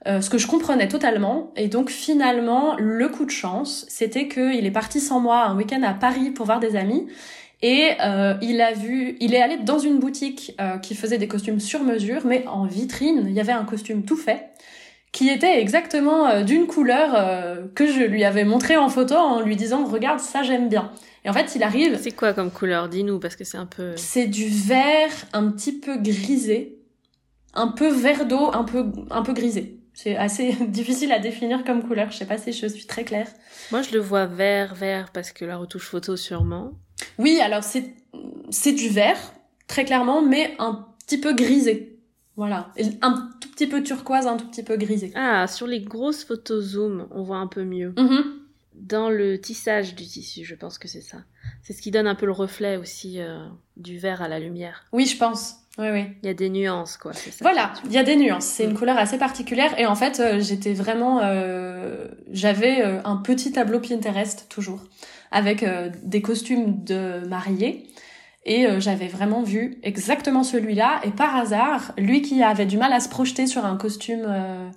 [0.06, 1.52] Ce que je comprenais totalement.
[1.56, 5.82] Et donc finalement, le coup de chance, c'était qu'il est parti sans moi un week-end
[5.82, 7.08] à Paris pour voir des amis.
[7.62, 11.28] Et euh, il a vu, il est allé dans une boutique euh, qui faisait des
[11.28, 14.50] costumes sur mesure, mais en vitrine, il y avait un costume tout fait
[15.12, 19.42] qui était exactement euh, d'une couleur euh, que je lui avais montré en photo en
[19.42, 20.92] lui disant regarde ça j'aime bien.
[21.26, 23.94] Et en fait il arrive, C'est quoi comme couleur Dis-nous, parce que c'est un peu...
[23.96, 26.80] c'est du vert un petit peu grisé,
[27.54, 29.80] un peu vert d'eau, un peu un peu grisé.
[29.94, 32.12] C'est assez difficile à définir comme couleur.
[32.12, 33.28] Je sais pas si je suis très claire.
[33.72, 36.72] Moi, je le vois vert, vert, parce que la retouche photo, sûrement.
[37.18, 37.94] Oui, alors c'est
[38.50, 39.18] c'est du vert
[39.68, 41.98] très clairement, mais un petit peu grisé.
[42.36, 45.12] Voilà, Et un tout petit peu turquoise, un tout petit peu grisé.
[45.14, 47.94] Ah, sur les grosses photos zoom, on voit un peu mieux.
[47.98, 48.24] Mhm.
[48.76, 51.18] Dans le tissage du tissu, je pense que c'est ça.
[51.64, 53.46] C'est ce qui donne un peu le reflet aussi euh,
[53.76, 54.86] du vert à la lumière.
[54.94, 55.58] Oui, je pense.
[55.78, 56.06] Oui, oui.
[56.24, 57.12] Il y a des nuances, quoi.
[57.12, 57.30] ça.
[57.42, 58.46] Voilà, il y a des nuances.
[58.46, 58.70] C'est Mm.
[58.72, 59.78] une couleur assez particulière.
[59.78, 61.20] Et en fait, euh, j'étais vraiment...
[61.22, 64.80] euh, J'avais un petit tableau Pinterest, toujours,
[65.32, 67.88] avec euh, des costumes de mariée.
[68.46, 71.02] Et euh, j'avais vraiment vu exactement celui-là.
[71.04, 74.70] Et par hasard, lui qui avait du mal à se projeter sur un costume euh,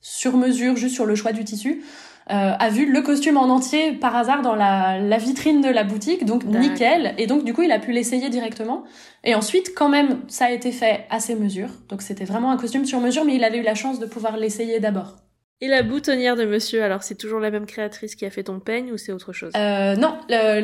[0.00, 1.82] sur mesure, juste sur le choix du tissu,
[2.30, 5.84] euh, a vu le costume en entier par hasard dans la, la vitrine de la
[5.84, 6.24] boutique.
[6.24, 7.14] Donc nickel.
[7.18, 8.84] Et donc du coup, il a pu l'essayer directement.
[9.22, 11.70] Et ensuite, quand même, ça a été fait à ses mesures.
[11.88, 14.38] Donc c'était vraiment un costume sur mesure, mais il avait eu la chance de pouvoir
[14.38, 15.16] l'essayer d'abord.
[15.62, 18.60] Et la boutonnière de monsieur, alors c'est toujours la même créatrice qui a fait ton
[18.60, 19.52] peigne ou c'est autre chose?
[19.56, 20.60] Euh, non, le,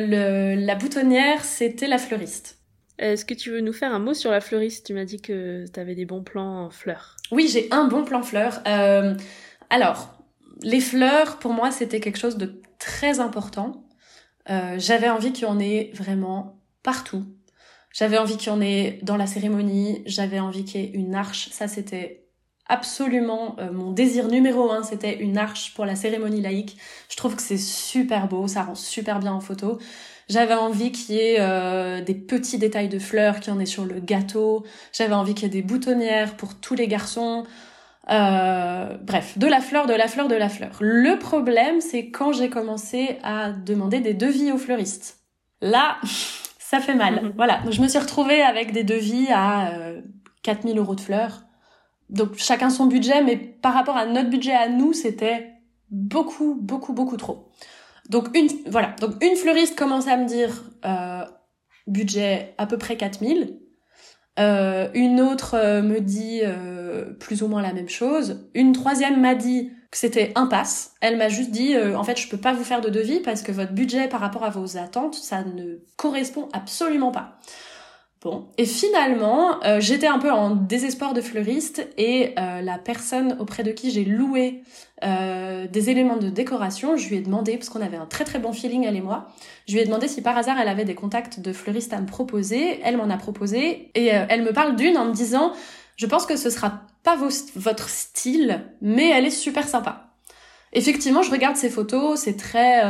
[0.55, 2.57] le- la boutonnière, c'était la fleuriste.
[2.97, 4.87] Est-ce que tu veux nous faire un mot sur la fleuriste?
[4.87, 7.15] Tu m'as dit que tu avais des bons plans fleurs.
[7.31, 8.61] Oui, j'ai un bon plan fleurs.
[8.67, 9.13] Euh,
[9.69, 10.17] alors,
[10.63, 13.85] les fleurs, pour moi, c'était quelque chose de très important.
[14.49, 17.23] Euh, j'avais envie qu'il y en ait vraiment partout.
[17.93, 20.01] J'avais envie qu'il y en ait dans la cérémonie.
[20.07, 21.49] J'avais envie qu'il y ait une arche.
[21.51, 22.26] Ça, c'était
[22.69, 24.83] absolument euh, mon désir numéro un.
[24.83, 26.77] C'était une arche pour la cérémonie laïque.
[27.09, 28.47] Je trouve que c'est super beau.
[28.47, 29.79] Ça rend super bien en photo.
[30.29, 33.65] J'avais envie qu'il y ait euh, des petits détails de fleurs, qu'il y en ait
[33.65, 34.65] sur le gâteau.
[34.91, 37.45] J'avais envie qu'il y ait des boutonnières pour tous les garçons.
[38.09, 40.77] Euh, bref, de la fleur, de la fleur, de la fleur.
[40.79, 45.19] Le problème, c'est quand j'ai commencé à demander des devis aux fleuristes.
[45.61, 45.97] Là,
[46.59, 47.33] ça fait mal.
[47.37, 50.01] Voilà, donc je me suis retrouvée avec des devis à euh,
[50.43, 51.43] 4000 euros de fleurs.
[52.09, 55.51] Donc chacun son budget, mais par rapport à notre budget à nous, c'était
[55.89, 57.51] beaucoup, beaucoup, beaucoup trop.
[58.09, 61.25] Donc une, voilà, donc une fleuriste commence à me dire euh,
[61.87, 63.59] budget à peu près 4000.
[64.39, 68.49] Euh, une autre euh, me dit euh, plus ou moins la même chose.
[68.53, 70.93] Une troisième m'a dit que c'était impasse.
[71.01, 73.53] Elle m'a juste dit en fait je peux pas vous faire de devis parce que
[73.53, 77.39] votre budget par rapport à vos attentes ça ne correspond absolument pas.
[78.23, 83.37] Bon, et finalement, euh, j'étais un peu en désespoir de fleuriste et euh, la personne
[83.39, 84.63] auprès de qui j'ai loué
[85.03, 88.39] euh, des éléments de décoration, je lui ai demandé, parce qu'on avait un très très
[88.39, 89.27] bon feeling elle et moi,
[89.67, 92.07] je lui ai demandé si par hasard elle avait des contacts de fleuristes à me
[92.07, 95.53] proposer, elle m'en a proposé et elle me parle d'une en me disant,
[95.95, 97.19] je pense que ce sera pas
[97.55, 100.15] votre style, mais elle est super sympa.
[100.73, 102.81] Effectivement, je regarde ces photos, c'est très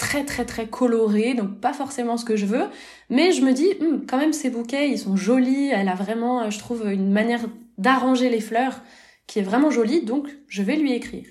[0.00, 2.64] très très très coloré, donc pas forcément ce que je veux,
[3.10, 6.40] mais je me dis hum, quand même ces bouquets ils sont jolis, elle a vraiment
[6.40, 7.42] euh, je trouve une manière
[7.76, 8.80] d'arranger les fleurs
[9.26, 11.26] qui est vraiment jolie, donc je vais lui écrire.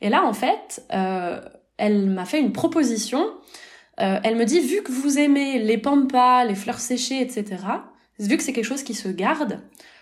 [0.00, 1.40] Et là en fait, euh,
[1.76, 3.22] elle m'a fait une proposition.
[4.00, 7.44] Euh, elle me dit vu que vous aimez les pampas, les fleurs séchées, etc.
[8.18, 9.60] Vu que c'est quelque chose qui se garde,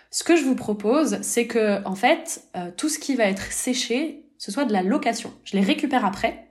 [0.09, 2.45] ce que je vous propose, c'est que en fait
[2.77, 5.33] tout ce qui va être séché, ce soit de la location.
[5.43, 6.44] Je les récupère après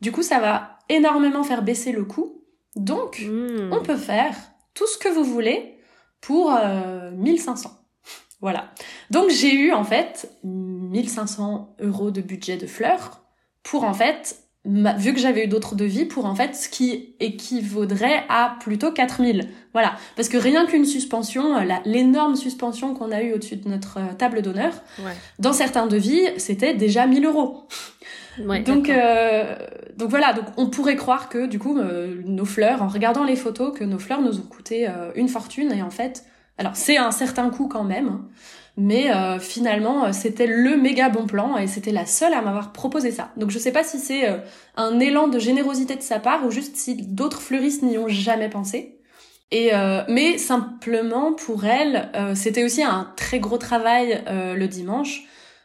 [0.00, 2.44] du coup, ça va énormément faire baisser le coût.
[2.76, 3.72] Donc, hmm.
[3.72, 4.34] on peut faire
[4.74, 5.78] tout ce que vous voulez
[6.20, 6.52] pour
[7.12, 7.70] 1500.
[7.70, 7.72] Euh,
[8.40, 8.70] voilà.
[9.10, 13.24] Donc, j'ai eu en fait 1500 euros de budget de fleurs
[13.62, 18.24] pour en fait, vu que j'avais eu d'autres devis, pour en fait ce qui équivaudrait
[18.28, 19.48] à plutôt 4000.
[19.72, 19.96] Voilà.
[20.16, 24.14] Parce que rien qu'une suspension, euh, l'énorme suspension qu'on a eue au-dessus de notre euh,
[24.16, 24.72] table d'honneur,
[25.38, 27.66] dans certains devis, c'était déjà 1000 euros
[28.38, 29.56] donc, euh,
[29.96, 33.36] donc voilà, donc on pourrait croire que du coup euh, nos fleurs, en regardant les
[33.36, 36.24] photos, que nos fleurs nous ont coûté euh, une fortune et en fait,
[36.58, 38.28] alors c'est un certain coût quand même, hein,
[38.76, 43.30] mais finalement c'était le méga bon plan et c'était la seule à m'avoir proposé ça.
[43.36, 44.24] Donc je sais pas si c'est
[44.76, 48.48] un élan de générosité de sa part ou juste si d'autres fleuristes n'y ont jamais
[48.48, 48.98] pensé.
[49.52, 49.70] Et
[50.08, 55.24] mais simplement pour elle, c'était aussi un très gros travail le dimanche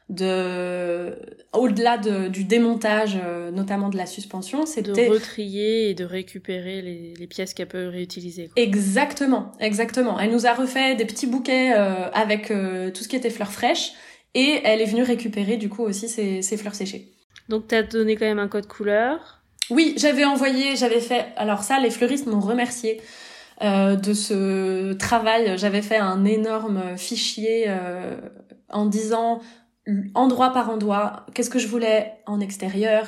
[0.10, 1.16] de
[1.54, 6.82] au-delà de, du démontage euh, notamment de la suspension c'était de retrier et de récupérer
[6.82, 10.20] les, les pièces qu'elle peut réutiliser exactement exactement.
[10.20, 13.52] Elle nous a refait des petits bouquets euh, avec euh, tout ce qui était fleurs
[13.52, 13.92] fraîches
[14.34, 17.12] et elle est venue récupérer du coup aussi ses, ses fleurs séchées.
[17.48, 19.44] Donc t'as donné quand même un code couleur.
[19.70, 23.00] Oui j'avais envoyé j'avais fait alors ça les fleuristes m'ont remercié
[23.62, 25.58] de ce travail.
[25.58, 27.68] J'avais fait un énorme fichier
[28.70, 29.42] en disant
[30.16, 33.08] endroit par endroit, qu'est-ce que je voulais en extérieur,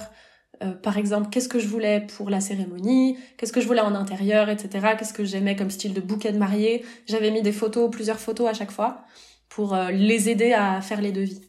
[0.64, 3.96] euh, par exemple, qu'est-ce que je voulais pour la cérémonie, qu'est-ce que je voulais en
[3.96, 4.96] intérieur, etc.
[4.98, 6.86] Qu'est-ce que j'aimais comme style de bouquet de mariée.
[7.08, 9.04] J'avais mis des photos, plusieurs photos à chaque fois,
[9.50, 11.42] pour euh, les aider à faire les devis.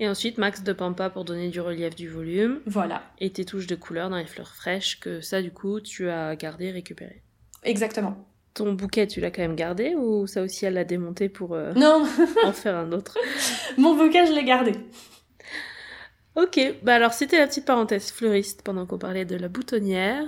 [0.00, 2.60] Et ensuite, max de pampa pour donner du relief du volume.
[2.66, 3.02] Voilà.
[3.18, 6.36] Et tes touches de couleur dans les fleurs fraîches, que ça, du coup, tu as
[6.36, 7.22] gardé, récupéré.
[7.64, 8.27] Exactement.
[8.58, 11.72] Ton bouquet, tu l'as quand même gardé ou ça aussi elle l'a démonté pour euh,
[11.74, 12.04] non.
[12.44, 13.16] en faire un autre?
[13.78, 14.72] Mon bouquet, je l'ai gardé.
[16.34, 20.24] Ok, bah alors c'était la petite parenthèse fleuriste pendant qu'on parlait de la boutonnière.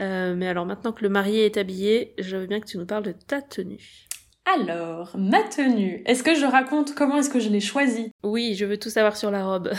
[0.00, 2.86] Euh, mais alors maintenant que le marié est habillé, je veux bien que tu nous
[2.86, 4.08] parles de ta tenue.
[4.52, 8.10] Alors, ma tenue, est-ce que je raconte comment est-ce que je l'ai choisie?
[8.24, 9.70] Oui, je veux tout savoir sur la robe.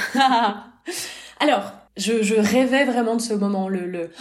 [1.42, 4.12] alors, je, je, rêvais vraiment de ce moment, le, le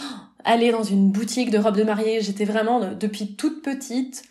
[0.45, 2.21] aller dans une boutique de robes de mariée.
[2.21, 4.23] J'étais vraiment, depuis toute petite,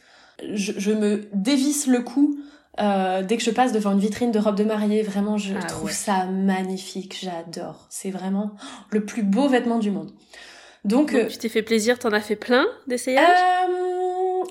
[0.52, 2.38] je, me dévisse le cou
[2.80, 5.02] euh, dès que je passe devant une vitrine de robes de mariée.
[5.02, 7.18] Vraiment, je ah trouve ça magnifique.
[7.20, 7.86] J'adore.
[7.90, 8.52] C'est vraiment
[8.90, 10.12] le plus beau vêtement du monde.
[10.84, 13.38] Donc, euh, tu t'es fait plaisir, t'en as fait plein d'essayages?
[13.38, 13.80] Euh,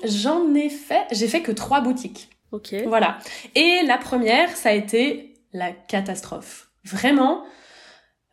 [0.04, 2.28] J'en ai fait, j'ai fait que trois boutiques.
[2.52, 2.74] Ok.
[2.86, 3.18] Voilà.
[3.54, 6.70] Et la première, ça a été la catastrophe.
[6.84, 7.42] Vraiment,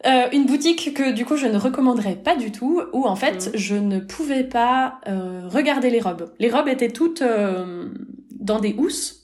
[0.06, 3.48] Euh, une boutique que du coup je ne recommanderais pas du tout, où en fait
[3.48, 3.58] mm.
[3.58, 6.32] je ne pouvais pas euh, regarder les robes.
[6.40, 7.90] Les robes étaient toutes euh,
[8.32, 9.24] dans des housses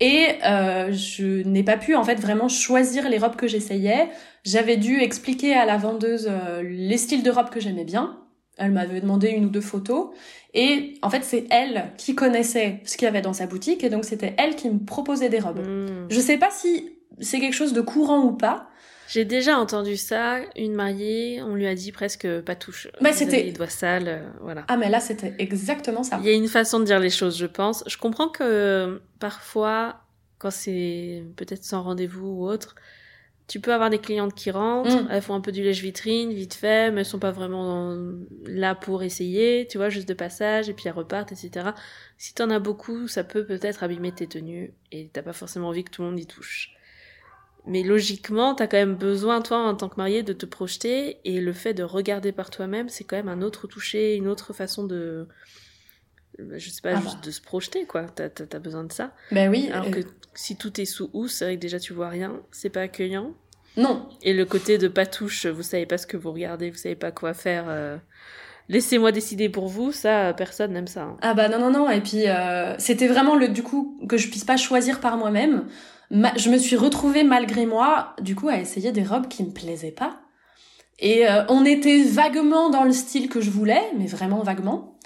[0.00, 4.08] et je n'ai pas pu en fait vraiment choisir les robes que j'essayais.
[4.42, 6.28] J'avais dû expliquer à la vendeuse
[6.64, 8.18] les styles de robes que j'aimais bien.
[8.58, 10.08] Elle m'avait demandé une ou deux photos
[10.54, 13.90] et en fait c'est elle qui connaissait ce qu'il y avait dans sa boutique et
[13.90, 15.60] donc c'était elle qui me proposait des robes.
[15.60, 16.08] Mm.
[16.10, 18.66] Je sais pas si c'est quelque chose de courant ou pas.
[19.12, 22.88] J'ai déjà entendu ça, une mariée, on lui a dit presque pas touche.
[23.02, 24.64] Mais c'était les doigts sales, euh, voilà.
[24.68, 26.18] Ah mais là c'était exactement ça.
[26.20, 27.84] Il y a une façon de dire les choses, je pense.
[27.86, 30.00] Je comprends que parfois
[30.38, 32.74] quand c'est peut-être sans rendez-vous ou autre,
[33.48, 35.08] tu peux avoir des clientes qui rentrent, mm.
[35.10, 37.94] elles font un peu du lèche-vitrine, vite fait, mais elles sont pas vraiment
[38.46, 41.72] là pour essayer, tu vois, juste de passage, et puis elles repartent, etc.
[42.16, 45.84] Si t'en as beaucoup, ça peut peut-être abîmer tes tenues, et t'as pas forcément envie
[45.84, 46.74] que tout le monde y touche.
[47.66, 51.40] Mais logiquement, t'as quand même besoin, toi, en tant que marié, de te projeter, et
[51.40, 54.84] le fait de regarder par toi-même, c'est quand même un autre toucher, une autre façon
[54.84, 55.28] de,
[56.38, 57.26] je sais pas, ah juste bah.
[57.26, 58.06] de se projeter, quoi.
[58.14, 59.12] T'as as, besoin de ça.
[59.30, 59.70] Ben oui.
[59.72, 60.00] Alors que
[60.34, 63.34] si tout est sous housse, c'est vrai que déjà tu vois rien, c'est pas accueillant.
[63.76, 64.08] Non.
[64.22, 66.94] Et le côté de pas touche, vous savez pas ce que vous regardez, vous savez
[66.94, 67.66] pas quoi faire.
[67.68, 67.96] Euh,
[68.68, 71.02] laissez-moi décider pour vous, ça, personne n'aime ça.
[71.02, 71.16] Hein.
[71.22, 71.90] Ah bah non, non, non.
[71.90, 75.66] Et puis, euh, c'était vraiment le, du coup, que je puisse pas choisir par moi-même
[76.12, 79.90] je me suis retrouvée malgré moi, du coup, à essayer des robes qui me plaisaient
[79.90, 80.16] pas.
[80.98, 84.98] Et euh, on était vaguement dans le style que je voulais, mais vraiment vaguement.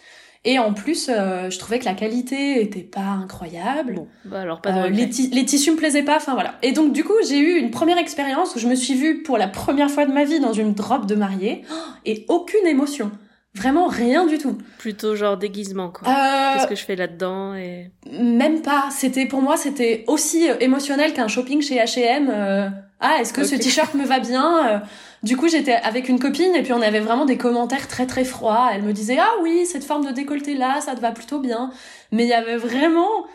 [0.44, 3.94] Et en plus, euh, je trouvais que la qualité était pas incroyable.
[3.94, 6.54] Bon, bah alors pas euh, les, les, tissus me plaisaient pas, enfin voilà.
[6.62, 9.38] Et donc du coup, j'ai eu une première expérience où je me suis vue pour
[9.38, 11.62] la première fois de ma vie dans une robe de mariée
[12.04, 13.10] et aucune émotion.
[13.56, 14.58] Vraiment rien du tout.
[14.78, 16.08] Plutôt genre déguisement quoi.
[16.08, 16.54] Euh...
[16.54, 18.88] Qu'est-ce que je fais là-dedans et même pas.
[18.90, 22.72] C'était pour moi c'était aussi euh, émotionnel qu'un shopping chez H&M.
[23.00, 24.78] Ah est-ce que ce t-shirt me va bien euh,
[25.22, 28.24] Du coup j'étais avec une copine et puis on avait vraiment des commentaires très très
[28.24, 28.70] froids.
[28.72, 31.70] Elle me disait ah oui cette forme de décolleté là ça te va plutôt bien.
[32.12, 33.26] Mais il y avait vraiment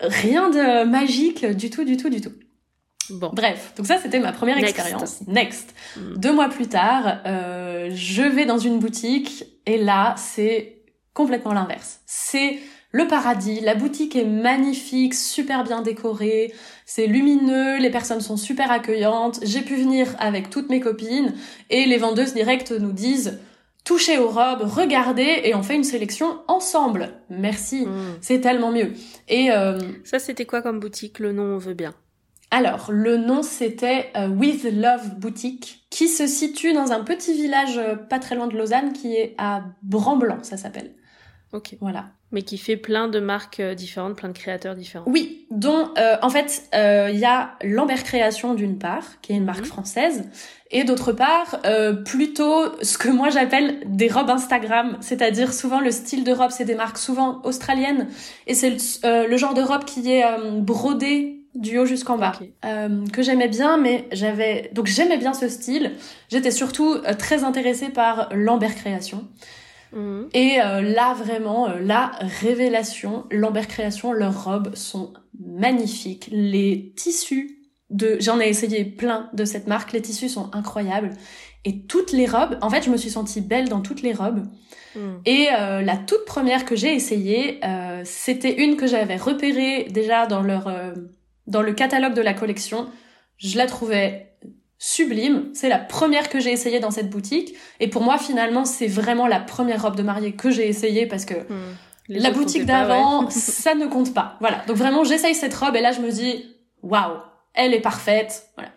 [0.00, 2.32] rien de magique du tout du tout du tout.
[3.10, 3.30] Bon.
[3.32, 5.20] Bref, donc ça c'était ma première expérience.
[5.26, 5.74] Next.
[5.96, 6.16] Mm.
[6.16, 10.82] Deux mois plus tard, euh, je vais dans une boutique et là c'est
[11.14, 12.00] complètement l'inverse.
[12.06, 12.58] C'est
[12.92, 16.52] le paradis, la boutique est magnifique, super bien décorée,
[16.86, 21.34] c'est lumineux, les personnes sont super accueillantes, j'ai pu venir avec toutes mes copines
[21.70, 23.38] et les vendeuses directes nous disent
[23.84, 27.12] touchez aux robes, regardez et on fait une sélection ensemble.
[27.28, 28.18] Merci, mm.
[28.20, 28.92] c'est tellement mieux.
[29.28, 31.20] Et euh, ça c'était quoi comme boutique?
[31.20, 31.94] Le nom on veut bien.
[32.50, 37.78] Alors, le nom c'était euh, With Love Boutique, qui se situe dans un petit village
[37.78, 40.90] euh, pas très loin de Lausanne, qui est à Bramblanc, ça s'appelle.
[41.52, 41.76] Ok.
[41.80, 42.06] Voilà.
[42.32, 45.04] Mais qui fait plein de marques euh, différentes, plein de créateurs différents.
[45.08, 45.92] Oui, dont
[46.22, 49.66] en fait il y a Lambert Création d'une part, qui est une marque mhm.
[49.66, 50.28] française,
[50.72, 51.60] et d'autre part
[52.04, 56.64] plutôt ce que moi j'appelle des robes Instagram, c'est-à-dire souvent le style de robe c'est
[56.64, 58.08] des marques souvent australiennes,
[58.46, 60.24] et c'est le, le, genre de robe qui est
[60.60, 62.32] brodée du haut jusqu'en bas
[62.64, 65.92] euh, que j'aimais bien mais j'avais donc j'aimais bien ce style.
[66.28, 69.28] J'étais surtout euh, très intéressée par Lambert Création.
[69.92, 70.28] Mhm.
[70.34, 76.28] et euh, là vraiment la révélation Lambert Création leurs robes sont magnifiques.
[76.30, 77.58] Les tissus
[77.90, 79.92] de j'en ai essayé plein de cette marque.
[79.92, 81.10] Les tissus sont incroyables.
[81.64, 84.44] Et toutes les robes en fait je me suis sentie belle dans toutes les robes.
[84.96, 85.20] Mhm.
[85.24, 87.60] et la toute première que j'ai essayée
[88.04, 90.68] c'était une que j'avais repérée déjà dans leur
[91.50, 92.88] dans le catalogue de la collection.
[93.36, 94.30] Je la trouvais
[94.78, 95.50] sublime.
[95.52, 97.54] C'est la première que j'ai essayée dans cette boutique.
[97.80, 101.26] Et pour moi, finalement, c'est vraiment la première robe de mariée que j'ai essayée parce
[101.26, 101.76] que hmm.
[102.08, 104.36] la boutique d'avant, ça ne compte pas.
[104.40, 104.62] Voilà.
[104.66, 107.18] Donc vraiment, j'essaye cette robe et là, je me dis, waouh,
[107.52, 108.46] elle est parfaite.
[108.56, 108.70] Voilà.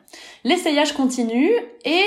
[0.44, 1.52] L'essayage continue
[1.86, 2.04] et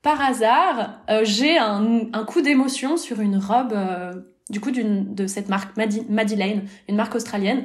[0.00, 4.12] par hasard, euh, j'ai un, coup d'émotion sur une robe, euh,
[4.48, 7.64] du coup, d'une de cette marque Maddie Lane, une marque australienne.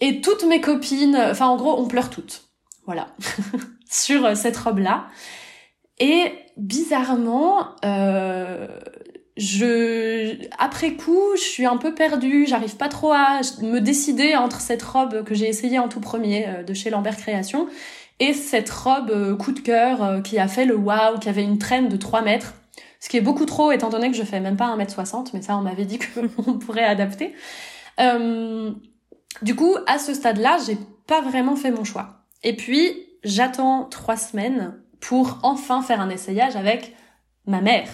[0.00, 2.48] Et toutes mes copines, enfin en gros, on pleure toutes.
[2.86, 3.08] Voilà.
[3.94, 5.06] sur euh, cette robe-là.
[5.98, 8.66] Et bizarrement, euh,
[9.36, 12.46] je, après coup, je suis un peu perdue.
[12.46, 16.46] J'arrive pas trop à me décider entre cette robe que j'ai essayée en tout premier
[16.48, 17.68] euh, de chez Lambert Création
[18.20, 21.88] et cette robe coup de cœur qui a fait le wow, qui avait une traîne
[21.88, 22.54] de 3 mètres.
[23.00, 25.56] Ce qui est beaucoup trop étant donné que je fais même pas 1m60, mais ça
[25.56, 27.34] on m'avait dit qu'on pourrait adapter.
[29.42, 32.24] Du coup, à ce stade-là, j'ai pas vraiment fait mon choix.
[32.42, 36.94] Et puis, j'attends trois semaines pour enfin faire un essayage avec
[37.46, 37.88] ma mère.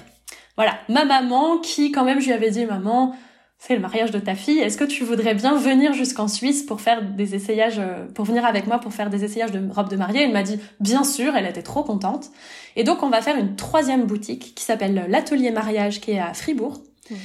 [0.57, 3.17] Voilà, ma maman qui, quand même, je lui avais dit, maman,
[3.61, 4.59] c'est le mariage de ta fille.
[4.59, 8.47] Est-ce que tu voudrais bien venir jusqu'en Suisse pour faire des essayages, euh, pour venir
[8.47, 10.23] avec moi pour faire des essayages de robe de mariée?
[10.23, 12.31] Elle m'a dit bien sûr, elle était trop contente.
[12.75, 16.33] Et donc on va faire une troisième boutique qui s'appelle l'Atelier Mariage qui est à
[16.33, 16.81] Fribourg.
[17.11, 17.19] Mhm.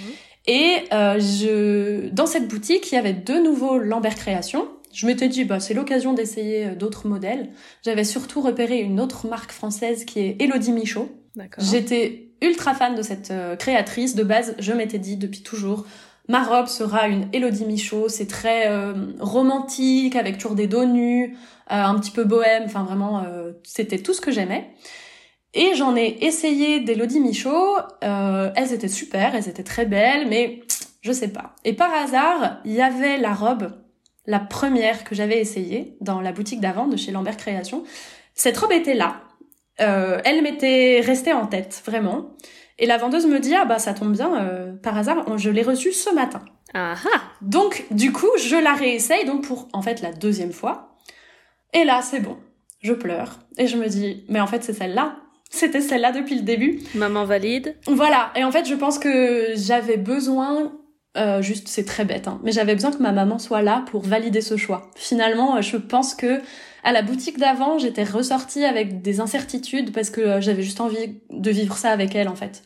[0.47, 4.67] Et euh, je, dans cette boutique, il y avait deux nouveaux Lambert Créations.
[4.93, 7.49] Je m'étais dit, bah, c'est l'occasion d'essayer euh, d'autres modèles.
[7.83, 11.09] J'avais surtout repéré une autre marque française qui est Elodie Michaud.
[11.57, 14.15] J'étais ultra fan de cette créatrice.
[14.15, 15.85] De base, je m'étais dit depuis toujours,
[16.27, 21.37] Ma robe sera une Elodie Michaud, c'est très euh, romantique, avec toujours des dos nus,
[21.71, 24.71] euh, un petit peu bohème, enfin vraiment, euh, c'était tout ce que j'aimais.
[25.55, 30.59] Et j'en ai essayé d'Elodie Michaud, elles étaient super, elles étaient très belles, mais
[31.01, 31.55] je sais pas.
[31.63, 33.71] Et par hasard, il y avait la robe,
[34.25, 37.83] la première que j'avais essayée, dans la boutique d'avant de chez Lambert Création.
[38.33, 39.21] Cette robe était là.
[39.77, 42.35] elle m'était restée en tête, vraiment.
[42.77, 45.63] Et la vendeuse me dit ah bah ça tombe bien, euh, par hasard, je l'ai
[45.63, 46.43] reçue ce matin.
[46.73, 46.95] Ah
[47.41, 50.97] Donc du coup je la réessaye donc pour en fait la deuxième fois.
[51.73, 52.37] Et là c'est bon,
[52.81, 55.15] je pleure et je me dis mais en fait c'est celle-là.
[55.55, 56.79] C'était celle-là depuis le début.
[56.93, 57.75] Maman valide.
[57.87, 60.73] Voilà et en fait je pense que j'avais besoin
[61.17, 64.01] euh, juste c'est très bête hein, mais j'avais besoin que ma maman soit là pour
[64.01, 64.91] valider ce choix.
[64.95, 66.41] Finalement je pense que
[66.85, 71.19] à la boutique d'avant, j'étais ressortie avec des incertitudes parce que euh, j'avais juste envie
[71.31, 72.61] de vivre ça avec elle en fait.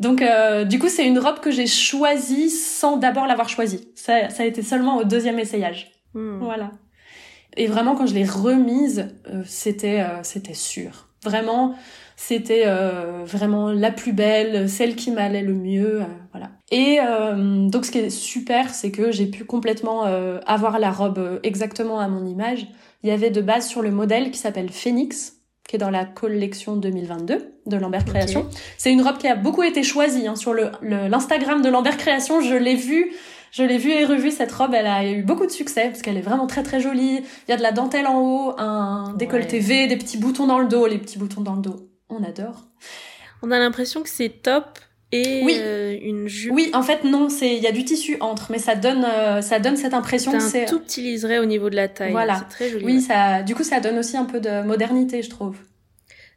[0.00, 3.88] Donc euh, du coup, c'est une robe que j'ai choisie sans d'abord l'avoir choisie.
[3.94, 5.92] Ça, ça a été seulement au deuxième essayage.
[6.12, 6.40] Hmm.
[6.40, 6.72] Voilà.
[7.56, 11.08] Et vraiment, quand je l'ai remise, euh, c'était c'était sûr.
[11.22, 11.76] Vraiment,
[12.28, 12.64] c'était
[13.24, 16.02] vraiment la plus belle, celle qui m'allait le mieux,
[16.32, 16.50] voilà.
[16.70, 16.98] Et
[17.68, 20.04] donc, ce qui est super, c'est que j'ai pu complètement
[20.46, 22.66] avoir la robe exactement à mon image
[23.02, 25.34] il y avait de base sur le modèle qui s'appelle Phoenix,
[25.68, 28.48] qui est dans la collection 2022 de Lambert Création.
[28.78, 32.40] C'est une robe qui a beaucoup été choisie hein, sur le l'Instagram de Lambert Création.
[32.40, 33.12] Je l'ai vue,
[33.50, 34.72] je l'ai vue et revue cette robe.
[34.74, 37.22] Elle a eu beaucoup de succès parce qu'elle est vraiment très très jolie.
[37.48, 40.58] Il y a de la dentelle en haut, un décolleté V, des petits boutons dans
[40.58, 40.86] le dos.
[40.86, 42.66] Les petits boutons dans le dos, on adore.
[43.42, 44.78] On a l'impression que c'est top
[45.10, 45.56] et oui.
[45.58, 46.52] Euh, une jupe.
[46.54, 49.42] Oui, en fait non, c'est il y a du tissu entre, mais ça donne euh,
[49.42, 52.12] ça donne cette impression que c'est tout petit liseré au niveau de la taille.
[52.12, 52.84] Voilà, c'est très joli.
[52.84, 55.56] Oui, ça du coup ça donne aussi un peu de modernité, je trouve.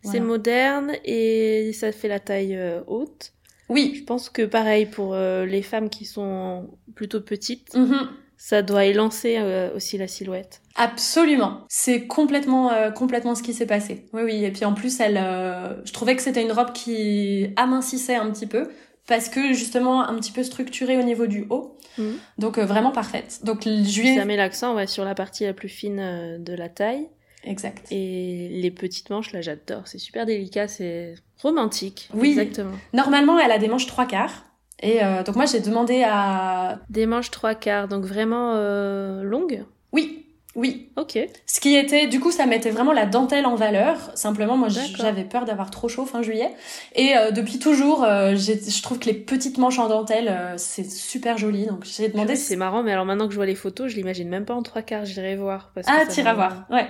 [0.03, 3.32] C'est moderne et ça fait la taille euh, haute.
[3.69, 3.95] Oui.
[3.97, 7.73] Je pense que pareil pour les femmes qui sont plutôt petites.
[7.73, 8.07] Mm-hmm
[8.46, 10.62] ça doit élancer euh, aussi la silhouette.
[10.76, 11.62] Absolument.
[11.68, 14.06] C'est complètement euh, complètement ce qui s'est passé.
[14.14, 17.48] Oui oui, et puis en plus elle euh, je trouvais que c'était une robe qui
[17.56, 18.70] amincissait un petit peu
[19.08, 21.80] parce que justement un petit peu structurée au niveau du haut.
[21.98, 22.20] Mhm.
[22.38, 23.39] Donc vraiment parfaite.
[23.43, 27.08] Donc je ça met l'accent ouais sur la partie la plus fine de la taille.
[27.46, 27.88] Exact.
[27.91, 29.84] Et les petites manches, là, j'adore.
[29.86, 32.10] C'est super délicat, c'est romantique.
[32.16, 32.30] Oui.
[32.30, 32.76] Exactement.
[32.91, 34.46] Normalement, elle a des manches trois quarts.
[34.82, 36.80] Et euh, donc moi j'ai demandé à...
[36.89, 39.63] Des manches trois quarts, donc vraiment euh, longues?
[39.91, 40.89] Oui, oui.
[40.95, 41.19] Ok.
[41.45, 43.97] Ce qui était, du coup, ça mettait vraiment la dentelle en valeur.
[44.15, 46.49] Simplement, moi, j'avais peur d'avoir trop chaud fin juillet.
[46.95, 50.89] Et euh, depuis toujours, euh, je trouve que les petites manches en dentelle, euh, c'est
[50.89, 51.65] super joli.
[51.65, 52.38] Donc j'ai demandé.
[52.38, 54.63] C'est marrant, mais alors maintenant que je vois les photos, je l'imagine même pas en
[54.63, 55.03] trois quarts.
[55.03, 55.71] J'irai voir.
[55.76, 56.65] Parce ah, t'iras voir.
[56.69, 56.88] Ouais.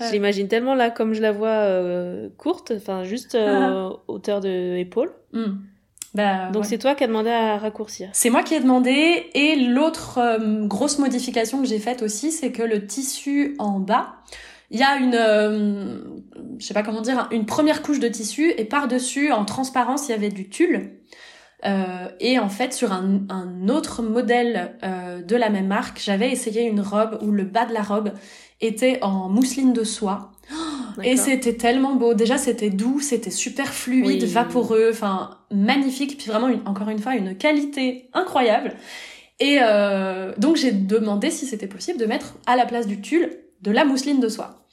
[0.00, 1.68] Je l'imagine tellement là, comme je la vois
[2.36, 3.90] courte, enfin juste ah.
[4.08, 5.12] hauteur de épaule.
[5.32, 5.58] Hmm.
[6.14, 8.08] Bah, Donc c'est toi qui as demandé à raccourcir.
[8.12, 12.52] C'est moi qui ai demandé et l'autre euh, grosse modification que j'ai faite aussi, c'est
[12.52, 14.16] que le tissu en bas,
[14.70, 15.98] il y a une, euh,
[16.58, 20.12] je sais pas comment dire, une première couche de tissu et par-dessus, en transparence, il
[20.12, 21.00] y avait du tulle.
[21.64, 26.30] Euh, et en fait, sur un, un autre modèle euh, de la même marque, j'avais
[26.30, 28.12] essayé une robe où le bas de la robe
[28.60, 30.32] était en mousseline de soie.
[31.02, 32.14] Et c'était tellement beau.
[32.14, 36.18] Déjà, c'était doux, c'était super fluide, vaporeux, enfin magnifique.
[36.18, 38.74] Puis vraiment, encore une fois, une qualité incroyable.
[39.40, 43.30] Et euh, donc, j'ai demandé si c'était possible de mettre à la place du tulle
[43.62, 44.64] de la mousseline de soie.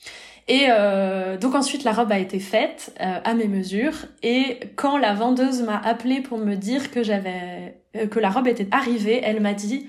[0.47, 3.93] Et euh, donc ensuite la robe a été faite euh, à mes mesures
[4.23, 7.77] et quand la vendeuse m'a appelé pour me dire que j'avais
[8.09, 9.87] que la robe était arrivée, elle m'a dit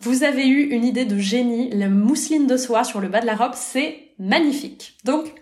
[0.00, 3.26] vous avez eu une idée de génie, la mousseline de soie sur le bas de
[3.26, 4.96] la robe, c'est magnifique.
[5.04, 5.34] Donc,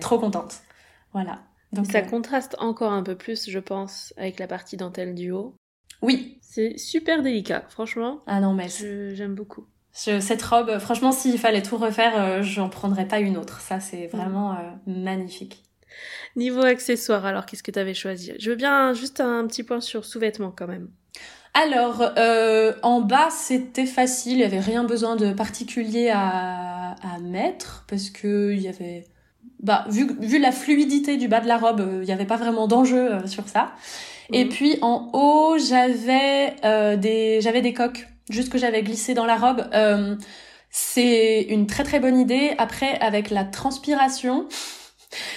[0.00, 0.60] trop contente.
[1.12, 1.40] Voilà.
[1.72, 5.30] Donc ça euh, contraste encore un peu plus, je pense, avec la partie dentelle du
[5.30, 5.54] haut.
[6.02, 6.38] Oui.
[6.42, 8.22] C'est super délicat, franchement.
[8.26, 9.66] Ah non, mais j'aime beaucoup.
[9.92, 13.60] cette robe, franchement, s'il fallait tout refaire, euh, j'en prendrais pas une autre.
[13.60, 15.62] Ça, c'est vraiment euh, magnifique.
[16.36, 18.32] Niveau accessoires, alors qu'est-ce que tu avais choisi?
[18.38, 20.90] Je veux bien juste un petit point sur sous-vêtements quand même.
[21.54, 27.18] Alors, euh, en bas, c'était facile, il n'y avait rien besoin de particulier à, à
[27.20, 29.04] mettre, parce que il y avait...
[29.60, 32.36] Bah, vu, vu la fluidité du bas de la robe, euh, il n'y avait pas
[32.36, 33.72] vraiment d'enjeu euh, sur ça.
[34.32, 34.50] Et Mhm.
[34.50, 39.36] puis en haut, j'avais euh, des j'avais des coques, juste que j'avais glissé dans la
[39.36, 39.64] robe.
[39.74, 40.16] Euh,
[40.70, 42.54] c'est une très très bonne idée.
[42.58, 44.46] Après, avec la transpiration,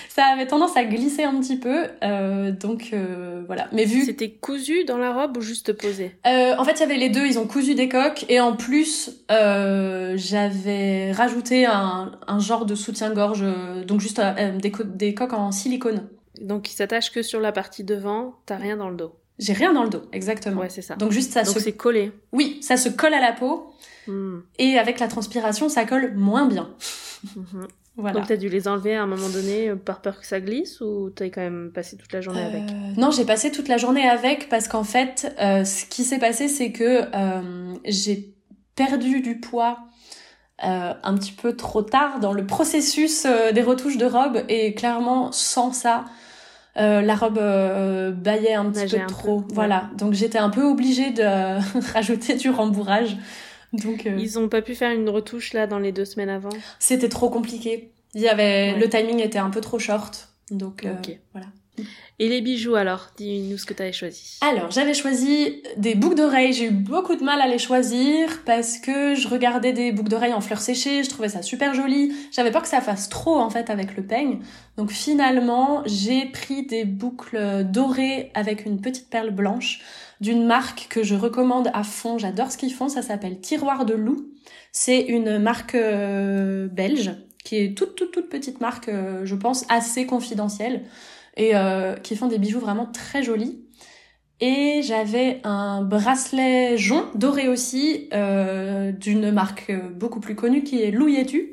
[0.10, 1.86] ça avait tendance à glisser un petit peu.
[2.04, 3.68] Euh, donc euh, voilà.
[3.74, 6.16] Mais vu C'était cousu dans la robe ou juste posé?
[6.26, 7.26] Euh, en fait, il y avait les deux.
[7.26, 9.12] Ils ont cousu des coques et en plus,
[10.16, 13.44] j'avais rajouté un, un genre de soutien-gorge,
[13.86, 14.22] donc juste
[14.62, 16.08] des, co- des coques en silicone.
[16.42, 19.14] Donc il s'attache que sur la partie devant, t'as rien dans le dos.
[19.40, 20.62] J'ai rien dans le dos, exactement.
[20.62, 20.96] Ouais, c'est ça.
[20.96, 22.12] Donc juste ça Donc se, c'est collé.
[22.32, 23.72] oui, ça se colle à la peau
[24.08, 24.42] Hmm.
[24.60, 26.70] et avec la transpiration, ça colle moins bien.
[27.36, 27.66] Mhm.
[27.98, 28.20] Voilà.
[28.20, 30.82] Donc t'as dû les enlever à un moment donné euh, par peur que ça glisse
[30.82, 33.78] ou t'as quand même passé toute la journée avec Euh, non, j'ai passé toute la
[33.78, 38.34] journée avec parce qu'en fait, euh, ce qui s'est passé, c'est que euh, j'ai
[38.76, 39.80] perdu du poids
[40.66, 44.74] euh, un petit peu trop tard dans le processus euh, des retouches de robe et
[44.74, 46.06] clairement, sans ça,
[46.78, 49.42] euh, la robe euh, baillait un petit Nageait peu un trop.
[49.42, 49.54] peu.
[49.54, 51.24] Voilà, donc j'étais un peu obligée de
[51.94, 53.16] rajouter du rembourrage.
[53.84, 56.50] Donc euh, Ils ont pas pu faire une retouche là dans les deux semaines avant
[56.80, 57.92] c'était trop compliqué.
[58.14, 58.80] Il y avait Ouais.
[58.80, 60.30] le timing était un peu trop short.
[60.52, 60.94] Donc euh,
[61.34, 61.48] voilà.
[62.18, 64.38] Et les bijoux alors Dis-nous ce que t'avais choisi.
[64.42, 66.54] Alors, j'avais choisi des boucles d'oreilles.
[66.54, 70.34] J'ai eu beaucoup de mal à les choisir parce que je regardais des boucles d'oreilles
[70.34, 72.14] en fleurs séchées, je trouvais ça super joli.
[72.32, 74.40] J'avais peur que ça fasse trop en fait avec le peigne.
[74.78, 79.82] Donc finalement, j'ai pris des boucles dorées avec une petite perle blanche
[80.22, 82.18] d'une marque que je recommande à fond.
[82.18, 82.88] J'adore ce qu'ils font.
[82.88, 84.28] Ça s'appelle Tiroir de loup.
[84.72, 87.12] C'est une marque euh, belge
[87.44, 90.84] qui est toute toute toute petite marque, euh, je pense assez confidentielle
[91.38, 93.62] et euh, qui font des bijoux vraiment très jolis.
[94.42, 100.92] Et j'avais un bracelet jonc doré aussi euh, d'une marque beaucoup plus connue qui est
[100.92, 101.52] Louietu.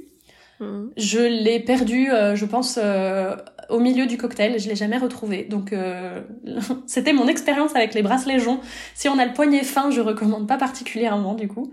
[0.61, 0.91] Mhm.
[0.97, 3.37] Je l'ai perdu, euh, je pense, euh,
[3.71, 4.59] au milieu du cocktail.
[4.59, 5.45] Je l'ai jamais retrouvé.
[5.45, 6.23] Donc euh,
[6.87, 8.61] c'était mon expérience avec les bracelets joncs.
[8.95, 11.73] Si on a le poignet fin, je recommande pas particulièrement du coup.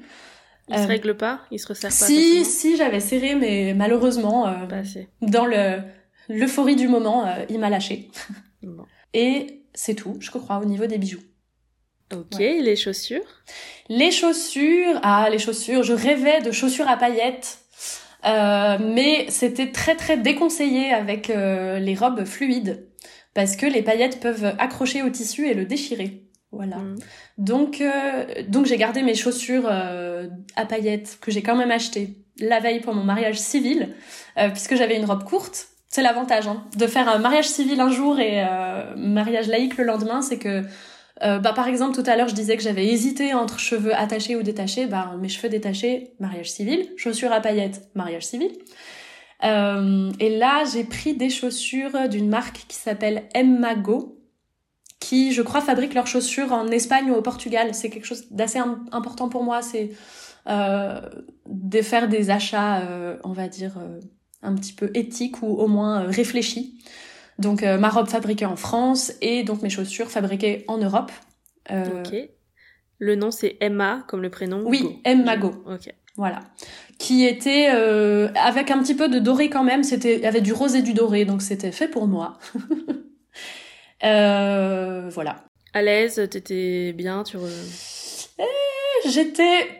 [0.70, 4.48] Ils se Euh, règlent pas Ils se resserrent pas Si, si, j'avais serré, mais malheureusement,
[4.48, 5.08] euh, Pas assez.
[5.24, 5.78] dans le
[6.30, 8.10] l'euphorie du moment, euh, il m'a lâché.
[8.64, 8.86] Bon.
[9.14, 11.20] Et c'est tout, je crois, au niveau des bijoux.
[12.14, 12.60] Ok, Ouais.
[12.62, 13.22] les chaussures?
[13.88, 17.60] Les chaussures, ah les chaussures, je rêvais de chaussures à paillettes,
[18.26, 22.88] euh, mais c'était très très déconseillé avec euh, les robes fluides
[23.36, 26.24] parce que les paillettes peuvent accrocher au tissu et le déchirer.
[26.52, 26.78] Voilà.
[26.78, 26.98] Mhm.
[27.38, 32.16] Donc euh, donc j'ai gardé mes chaussures euh, à paillettes que j'ai quand même achetées
[32.40, 33.90] la veille pour mon mariage civil
[34.54, 35.68] puisque j'avais une robe courte.
[35.90, 39.84] C'est l'avantage hein, de faire un mariage civil un jour et euh, mariage laïque le
[39.86, 40.64] lendemain, c'est que
[41.24, 44.36] euh, bah par exemple tout à l'heure je disais que j'avais hésité entre cheveux attachés
[44.36, 48.52] ou détachés, bah mes cheveux détachés, mariage civil, chaussures à paillettes, mariage civil.
[49.44, 54.16] Euh, et là j'ai pris des chaussures d'une marque qui s'appelle Emmago
[55.00, 57.74] qui, je crois, fabriquent leurs chaussures en Espagne ou au Portugal.
[57.74, 59.62] C'est quelque chose d'assez im- important pour moi.
[59.62, 59.92] C'est
[60.48, 61.00] euh,
[61.48, 62.84] de faire des achats,
[63.24, 63.78] on va dire,
[64.42, 66.84] un petit peu éthiques ou au moins euh, réfléchis.
[67.38, 71.12] Donc, euh, ma robe fabriquée en France et donc mes chaussures fabriquées en Europe.
[71.72, 72.16] Euh, Ok.
[73.02, 75.00] Le nom c'est Emma comme le prénom Oui, Go.
[75.06, 75.54] Emma Go.
[75.68, 75.94] Ok.
[76.18, 76.42] Voilà.
[76.98, 79.84] Qui était euh, avec un petit peu de doré quand même.
[79.84, 82.38] C'était, il y avait du rose et du doré, donc c'était fait pour moi.
[84.04, 85.46] euh, voilà.
[85.74, 88.38] À l'aise, t'étais bien, tu re-
[89.10, 89.79] J'étais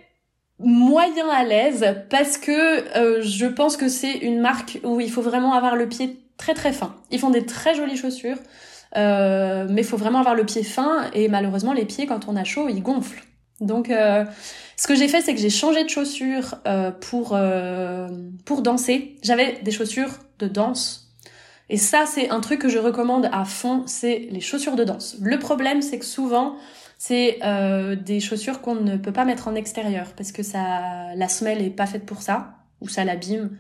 [0.60, 5.22] moyen à l'aise parce que euh, je pense que c'est une marque où il faut
[5.22, 6.96] vraiment avoir le pied très très fin.
[7.12, 8.38] Ils font des très jolies chaussures,
[8.98, 12.44] euh, mais faut vraiment avoir le pied fin et malheureusement les pieds quand on a
[12.44, 13.24] chaud ils gonflent.
[13.62, 14.26] Donc euh,
[14.78, 17.38] ce que j'ai fait c'est que j'ai changé de chaussures euh, pour
[18.46, 19.16] pour danser.
[19.24, 21.06] J'avais des chaussures de danse.
[21.72, 25.18] Et ça, c'est un truc que je recommande à fond, c'est les chaussures de danse.
[25.22, 26.56] Le problème, c'est que souvent,
[27.00, 31.28] c'est euh, des chaussures qu'on ne peut pas mettre en extérieur parce que ça, la
[31.28, 33.58] semelle est pas faite pour ça ou ça l'abîme.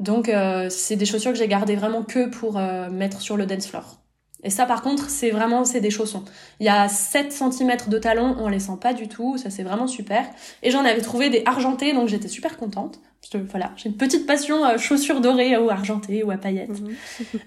[0.00, 3.46] Donc euh, c'est des chaussures que j'ai gardées vraiment que pour euh, mettre sur le
[3.46, 3.98] dance floor.
[4.44, 6.24] Et ça par contre c'est vraiment c'est des chaussons.
[6.60, 9.62] Il y a 7 cm de talons, on les sent pas du tout, ça c'est
[9.62, 10.26] vraiment super.
[10.62, 13.00] Et j'en avais trouvé des argentés donc j'étais super contente.
[13.22, 16.80] Parce que, voilà, j'ai une petite passion euh, chaussures dorées ou argentées ou à paillettes.
[16.80, 16.94] Mhm.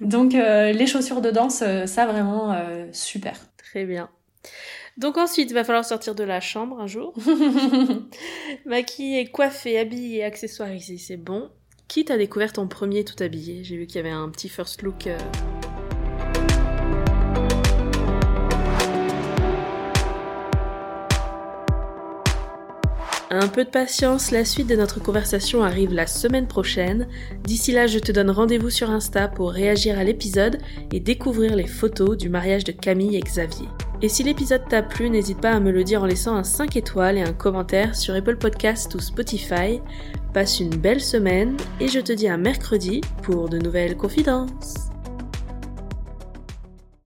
[0.09, 3.37] Donc euh, les chaussures de danse, euh, ça vraiment euh, super.
[3.57, 4.09] Très bien.
[4.97, 7.13] Donc ensuite, il va falloir sortir de la chambre un jour.
[8.65, 11.49] Maquillé, coiffé, habillé, accessoirisé, c'est bon.
[11.87, 14.81] Qui t'a découvert ton premier tout habillé J'ai vu qu'il y avait un petit first
[14.81, 15.07] look.
[15.07, 15.17] euh,
[23.31, 27.07] Un peu de patience, la suite de notre conversation arrive la semaine prochaine.
[27.43, 30.59] D'ici là, je te donne rendez-vous sur Insta pour réagir à l'épisode
[30.91, 33.67] et découvrir les photos du mariage de Camille et Xavier.
[34.03, 36.75] Et si l'épisode t'a plu, n'hésite pas à me le dire en laissant un 5
[36.75, 39.81] étoiles et un commentaire sur Apple Podcast ou Spotify.
[40.31, 44.84] Passe une belle semaine et je te dis à mercredi pour de nouvelles confidences.